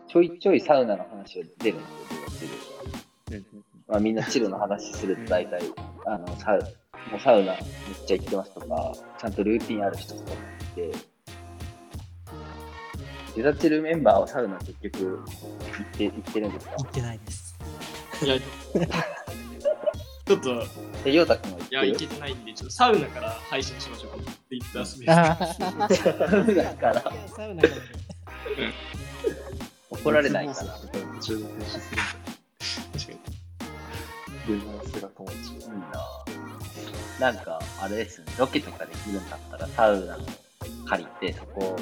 [0.07, 1.87] ちょいちょいサウナの話を出るんで
[2.31, 2.49] すよ、
[3.27, 3.37] チル。
[3.37, 3.45] うん
[3.87, 5.61] まあ、みんなチルの話すると大体、
[6.05, 6.61] あの、サウ
[7.11, 7.61] もうサウナめっ
[8.05, 10.91] ちゃ行ってますとか、ちゃんとルーティンある人とかもいて、
[13.35, 16.75] デザチルメンバーはサウナ結局行って行ってるんですか？
[16.77, 17.55] 行ってないです。
[18.23, 20.63] いや、ちょっと、
[21.05, 21.93] え、ヨウタ君は行っいや、てる？
[21.93, 24.21] いけてないんで、ちょっとサウナから配信しましょう。
[24.49, 25.11] ツイッタースペース。
[25.11, 27.01] あサウナから
[27.35, 27.73] サウナから
[30.03, 30.73] 怒られないかな。
[30.73, 30.87] 途
[31.19, 32.01] 中で停止する。
[32.93, 33.39] 確かに。
[34.47, 35.75] デバイスが止まっちゃう。
[35.75, 35.79] いい
[37.19, 40.19] ななんか、あれですね、ロケとかできるんだったら、サウナを
[40.85, 41.79] 借りて、そこを、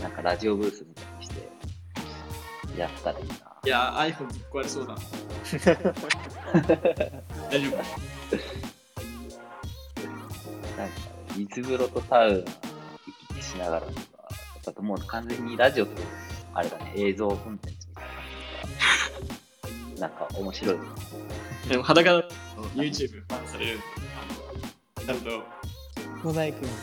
[0.00, 1.48] なんかラジオブースみたいにして、
[2.76, 3.34] やったらいいな。
[3.64, 4.96] いやー、iPhone ぶっ壊れそうだ。
[7.50, 7.76] 大丈夫
[10.76, 10.94] なんか、
[11.36, 12.44] 水風呂とサウナ行
[13.34, 14.00] き来しながらとか、
[14.64, 15.98] やっぱもう完全にラジオという、
[16.58, 20.76] あれだね、映像コンテンツみたいな感じが、なんか面白い。
[21.68, 22.28] でも裸だと
[22.74, 23.78] YouTube バンされる
[25.06, 25.30] ちゃんと
[26.24, 26.74] モザイクにか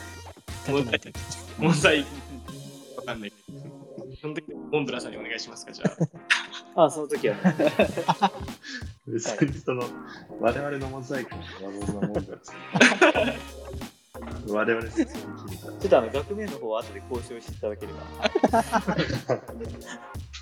[0.64, 1.22] けないといけない
[1.58, 2.08] モザイク
[2.96, 3.32] わかんない。
[4.18, 5.84] その時、モンブランさんにお願いしますか、じゃ
[6.74, 6.84] あ。
[6.86, 7.42] あ、その時はね、
[9.06, 9.84] 別にその、
[10.40, 11.46] 我々のモザイクのわ
[11.86, 12.24] ざわざもん。
[14.48, 14.88] 我々。
[14.88, 15.04] ちょ
[15.86, 18.00] っとあの額面の方は後で交渉していただければ。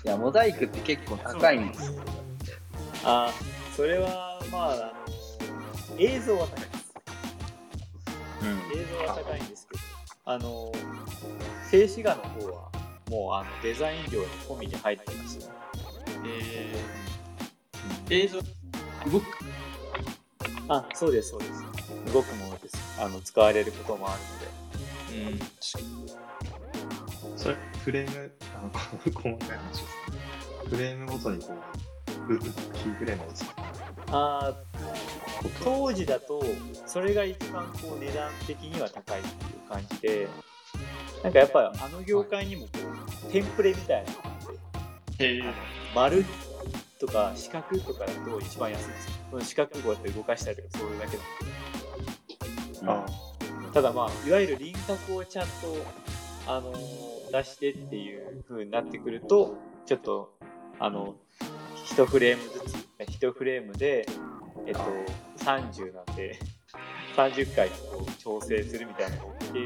[0.05, 2.03] いや、モザイクって結構高いんですよ。
[3.03, 3.31] あ
[3.75, 6.93] それは、まあ、あの映像は高いです。
[8.41, 8.79] うん。
[8.79, 9.81] 映像は高いんですけど、
[10.25, 10.71] あの、
[11.69, 12.71] 静止画の方は、
[13.09, 15.45] もうあのデザイン料に込みで入ってますね。
[16.25, 18.39] えー、映像、
[19.11, 19.25] 動く
[20.67, 21.63] あ、そうです、そうです。
[22.13, 22.54] 動くも。
[22.99, 25.29] あの、使われることもあるので。
[25.31, 25.39] うん、
[27.37, 28.69] それ、フレーム、あの、
[29.13, 29.87] 細かい話ですね。
[30.69, 31.53] フレームごとにこ
[32.27, 33.45] う、ううキーフレームを打つ
[34.11, 34.75] あー
[35.41, 36.43] こと当時だと、
[36.85, 39.31] それが一番こう値段的には高いってい
[39.65, 40.27] う感じで、
[41.23, 42.69] なんかやっぱりあの業界にもこ
[43.27, 45.53] う、テンプレみたいなのがあ
[45.95, 46.25] 丸
[46.99, 49.11] とか四角とかだと一番安いんですよ。
[49.31, 51.25] この四角をこうやって動かしたりとかそういうだけなんで。
[51.64, 51.64] あ
[53.73, 55.51] ただまあ、いわゆる輪郭をちゃんと、
[56.47, 60.37] あのー出してっていう風になってくると、ちょっと、
[60.79, 61.15] あの、
[61.85, 64.05] 一フレームずつ、一フレームで、
[64.65, 64.81] えっと、
[65.43, 66.39] 30なんで、
[67.15, 69.59] 30回こう調整するみたいなのが起きて、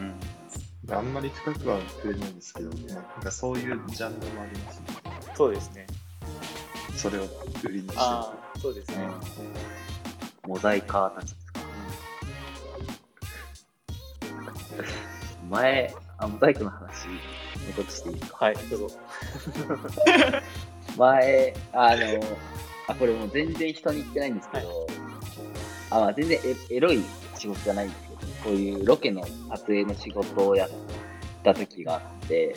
[0.00, 0.94] うん。
[0.94, 4.86] あんまり深くは触れないんですけど、まあなんかそういうジャンルもありますね。
[5.34, 5.86] そうですね。
[6.96, 7.22] それを
[7.64, 8.00] 売りにしてる。
[8.00, 9.08] ああ、そうですね。
[10.46, 11.34] モザイカーたち
[15.50, 17.08] 前、あ、モザイクの話、
[17.76, 18.14] 戻していい。
[18.16, 18.96] ですかはい、どうぞ。
[20.96, 22.20] 前、あの、
[22.88, 24.86] あ、これもう全然人に言ってないんですけど、
[25.90, 26.38] あ、まあ全然
[26.70, 27.02] エエロい
[27.36, 30.70] 仕事じゃないんですけど、こういうロケの撮影の仕事をやっ
[31.42, 32.54] た時があって、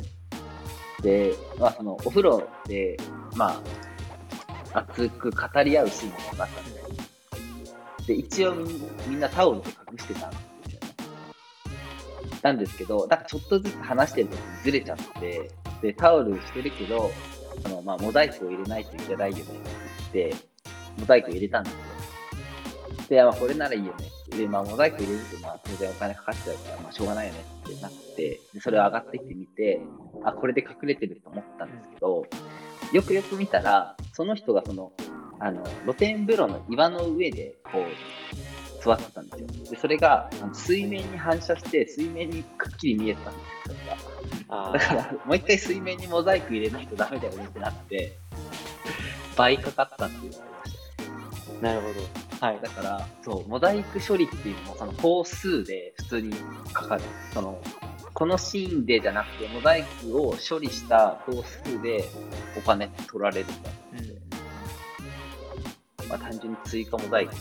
[1.02, 2.98] で、まあそのお風呂で、
[3.36, 3.62] ま
[4.74, 6.80] あ、熱く語り合うシーンがあったんで、
[8.08, 10.49] で、一応みんみんなタオルで隠してたんです
[12.44, 12.54] よね。
[12.54, 17.12] なんですけど、なんかちょっとずつ話してる時にずれちゃって、で、タオルしてるけど、
[17.66, 19.54] あの、まあ、モザイクを入れないといけないよねって
[20.14, 20.36] 言って、
[21.00, 21.80] モザイク入れたんですよ。
[23.10, 24.38] で、まあ、これならいいよねって。
[24.38, 29.82] で、まあ、モザイク入れると、まあ、当然お金かかっちゃうから、まあ、しょうがないよねってなって、で、それを上がってきてみて、
[30.24, 32.26] あ、これで隠れてると思ったんですけど、
[32.94, 34.92] よくよく見たら、その人がその、
[35.40, 37.84] あの、露天風呂の岩の上で、こう、
[38.82, 39.48] 座ってたんですよ。
[39.72, 44.70] で、それが、水面に反射して、水面にくっきり見えてたんですよ、それが。
[44.70, 48.18] あだから、もう一回水面にモザイク入れないとダメだよねってなって、
[49.36, 50.74] 倍かかったっていうのがありまし
[51.48, 51.60] たね。
[51.62, 52.46] なるほど。
[52.46, 52.60] はい。
[52.62, 56.34] だから、そう、モザイク処理っていうのも、その工数で普通に
[56.74, 57.04] かかる。
[57.34, 57.62] その、
[58.14, 62.06] このシーンでじゃなくて、モザイクを処理した工数で
[62.58, 64.14] お金取られるんだうんって、
[66.08, 67.36] まあ単純に追加モザイク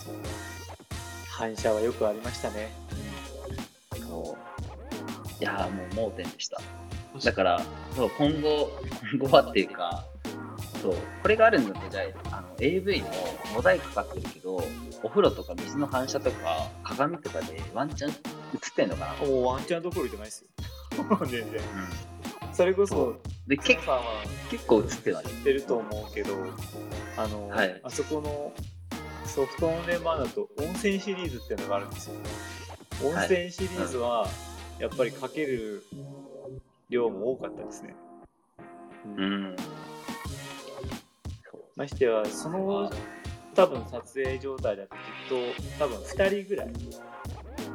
[1.39, 2.69] 反射はよくありましたね。
[4.09, 6.61] そういやーもう盲点でした。
[7.23, 7.63] だから、
[7.95, 8.71] そう今後、
[9.21, 10.05] 今後はっていうか、
[10.83, 12.01] そう、これがあるんだと、じゃ
[12.33, 13.09] あ、あの AV も
[13.55, 14.61] モザイクかかってるけど、
[15.05, 18.17] お風呂とか水の反射とか、鏡とかでワンチャン映っ
[18.75, 20.49] てんのかな、おお、ワンチャンどころじゃないですよ。
[21.25, 21.61] 全然。
[22.53, 23.17] それこそ、
[23.47, 23.79] で、ケ
[24.51, 25.29] 結構映ってない知。
[25.29, 26.35] ってると思うけど、
[27.17, 28.53] あの、はいあそこの
[29.29, 32.15] ソフトオンデマンドだと温泉シリーズっていうのがあるんですよ。
[33.05, 34.27] 温泉シリーズは、
[34.79, 35.85] やっぱりかける
[36.89, 37.95] 量も多かったですね。
[39.05, 39.57] うん。
[41.77, 42.91] ましては、その
[43.55, 45.01] 多分撮影状態だときっ
[45.79, 46.73] と多分2人ぐらい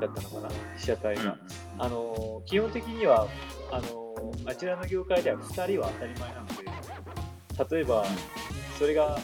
[0.02, 1.38] だったのかな、被写体が。
[1.78, 3.28] あの基本的には
[3.72, 8.06] あのあちらの業界では2人は当たり前なので例えば
[8.78, 9.18] それが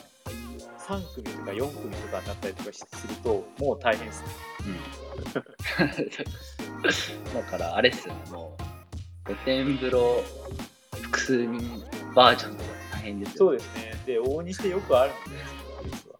[0.90, 4.24] 3組とか4組とかになったりとかするともう大変です。
[4.24, 4.28] ね
[4.66, 5.30] う
[6.82, 7.34] ん。
[7.34, 10.24] だから、あれっすよね、もう、露天風呂
[11.04, 11.84] 複数人
[12.16, 13.38] バージョンとか大変ですよね。
[13.38, 14.04] そうですね。
[14.08, 16.16] で往々にしてよくあるのでそのケースは。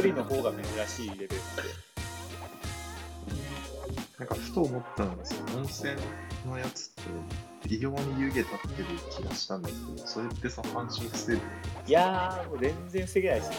[0.00, 1.36] 1人の方が珍しいレベルで
[4.18, 5.94] なんかふと思ったのが、その温泉
[6.46, 7.02] のやつって、
[7.66, 11.38] 異様に湯気立ってる気がしたんですけど、それってさ、反射防ぐ
[11.86, 13.54] いやーもう全然防げないですよ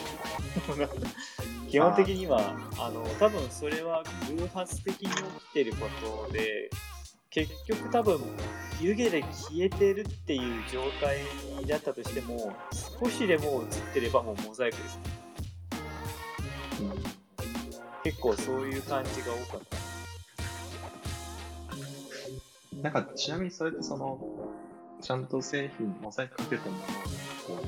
[1.69, 4.03] 基本的にはあの多分それは
[4.35, 5.87] 偶発的に起きてるこ
[6.27, 6.69] とで
[7.29, 8.19] 結局多分
[8.81, 11.19] 湯気で消えてるっていう状態
[11.65, 12.53] だったとしても
[12.99, 14.99] 少しでも映ってればもうモザイクです
[18.03, 19.80] 結構そういう感じが多かった。
[22.81, 24.19] なんか、ちなみにそれってその、
[25.01, 26.83] ちゃんと製品、モザイクかけたものを、
[27.47, 27.65] こ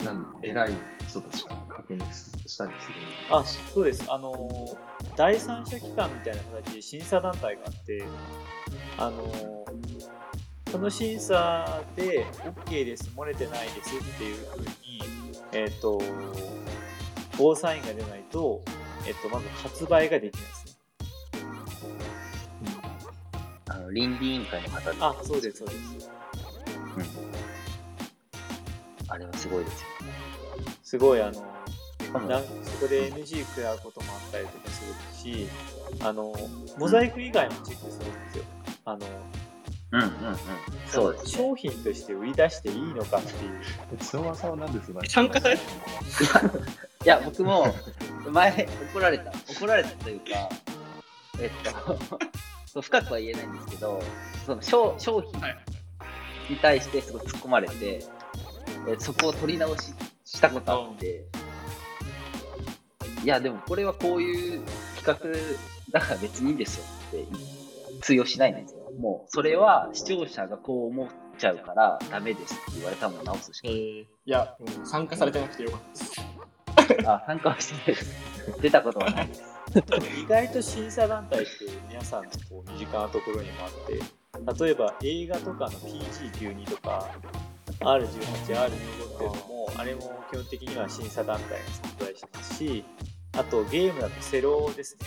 [0.00, 0.72] う、なん偉い
[1.08, 2.94] 人たちが確認したりする
[3.30, 4.04] あそうです。
[4.08, 4.32] あの
[5.16, 8.04] 第三者機関みたいな形で審査団体があって
[8.98, 9.64] あの
[10.70, 12.24] その審査で
[12.66, 14.66] OK です漏れてないですっていうふうに
[15.52, 16.00] えっ、と
[17.36, 18.62] ゴーサインが出ないと、
[19.06, 20.55] えっとまず発売ができない。
[23.86, 26.10] の倫理委員会の方であそうですそうです
[26.96, 27.04] うん
[29.08, 29.86] あれはすごいですよ。
[30.82, 31.38] すごいあのそ
[32.80, 35.48] こで NG 食らうこともあったりとかするし
[36.00, 36.34] あの
[36.76, 38.44] モザイク以外もチェックするんですよ
[38.84, 39.06] あの
[39.92, 40.36] うんうんうん。
[40.88, 41.30] そうです、ね。
[41.30, 43.60] 商品として売り出していいのかっていう
[44.00, 45.00] え、その技は何ですか？
[45.08, 45.62] 参加されて
[47.04, 47.72] いや、僕も
[48.32, 49.32] 前怒られた。
[49.48, 50.26] 怒られたというか、
[51.40, 51.50] えっ
[51.84, 51.98] と、
[52.76, 54.02] そう深くは言えないんですけど、
[54.44, 55.56] その商商品はい
[56.50, 58.04] に対してすごい突っ込まれて、
[58.86, 59.94] えそこを取り直し
[60.26, 61.24] したことあって、
[63.24, 64.62] いや、でもこれはこういう
[64.96, 68.92] 企画だから別にいいですよって通用しないんですよ。
[68.98, 71.08] もう、それは視聴者がこう思っ
[71.38, 75.80] ちゃうからダメですって言われたもの直すしかえー、いや、うん参加されてなくてよかっ
[76.86, 77.08] たです。
[77.08, 78.60] あ、参加はしてないです。
[78.60, 79.55] 出たことはないです。
[80.22, 81.50] 意外と審査団体って
[81.88, 87.08] 皆さんのこう身近なところにもあって例えば映画とかの PG12 とか
[87.80, 90.00] R18、R25 っていうのもあれも
[90.30, 92.84] 基本的には審査団体が存在しますし
[93.36, 95.06] あとゲームだとセローですね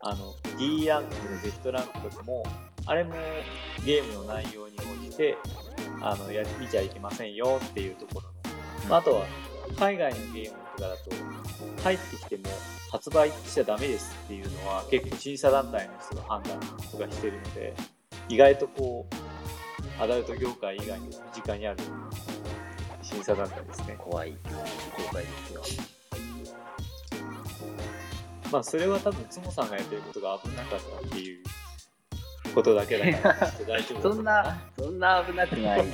[0.00, 2.42] あの D ランクとか Z ランクとかも
[2.86, 3.14] あれも
[3.84, 5.36] ゲームの内容に応じて
[6.00, 9.26] あのや見ちゃいけませんよっていうところの、まあ、あとは
[9.78, 11.10] 海外のゲームとかだと
[11.82, 12.42] 入ってきても
[12.90, 16.60] 発売しちゃダメですっていうのは結構審査団体の人が判断
[16.90, 17.74] とかしてるので
[18.28, 21.78] 意外とこうアダルト業界以外に身近にある
[23.02, 24.36] 審査団体ですね怖い業
[25.12, 25.62] 界ですよ。
[28.52, 31.44] まあそれは多分つもさんがやってることが危なかったっていう
[32.54, 35.84] ことだけだから大丈夫そんな、そんな危なくない。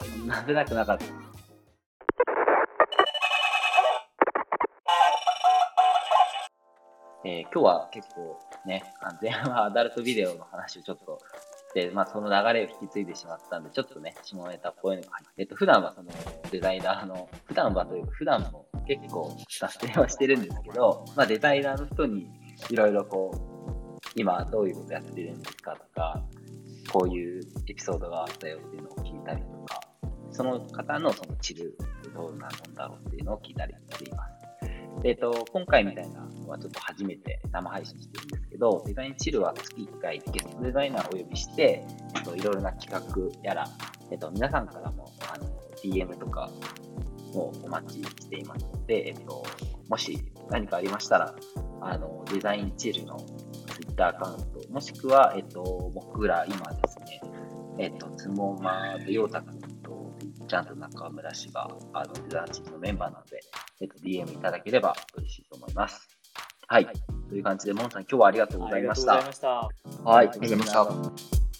[0.00, 1.21] そんな危なくなかった。
[7.24, 11.18] えー今日は結構ね、あ前半はアダルトビデオの話をちょっと
[11.70, 16.10] して、まあその流れを引き継いでしまったんで、ちょっとね、下ネタっぽいのが入って、えっと、普段はその
[16.50, 22.28] デザイナーの、普段はというか、普段も結構脱線はしてるんですけど、まあデザイナーの人に
[22.70, 26.22] いろいろこう、今どういうことやってるんですかとか、
[26.92, 29.80] こういうエピソードがあったよっていうのを聞いたりとか、
[30.32, 31.76] その方のそのチル
[32.14, 34.41] どんなもんだろうっていうのを聞いたりしています。
[35.04, 41.84] えっと、今回みたいなのはちょっと初めて生配信してるんですけど、デザインチルは月1回ゲストデザイナーをお呼びして、
[42.16, 43.68] えっと、いろいろな企画やら、
[44.10, 45.46] えっと、皆さんからもあの
[45.82, 46.50] DM とか
[47.34, 49.44] もお待ちしていますので、えっと、
[49.88, 50.18] もし
[50.50, 51.34] 何かありましたら、
[51.80, 53.18] あのデザインチルの
[53.74, 57.20] Twitter アカウント、もしくは、えっと、僕ら今ですね、
[57.78, 59.61] えっと、つもまとようたくん、
[60.48, 63.40] ちゃんと中村氏が、あの、デザインチルのメンバーなので、
[63.80, 66.08] えっと、DM いただければ嬉しいと思います。
[66.66, 66.86] はい。
[67.28, 69.14] という感じで、モンさん、今日はありがとうございました。
[69.14, 70.10] ありがとうございました。
[70.10, 70.16] はい。
[70.16, 71.51] ありがとうございました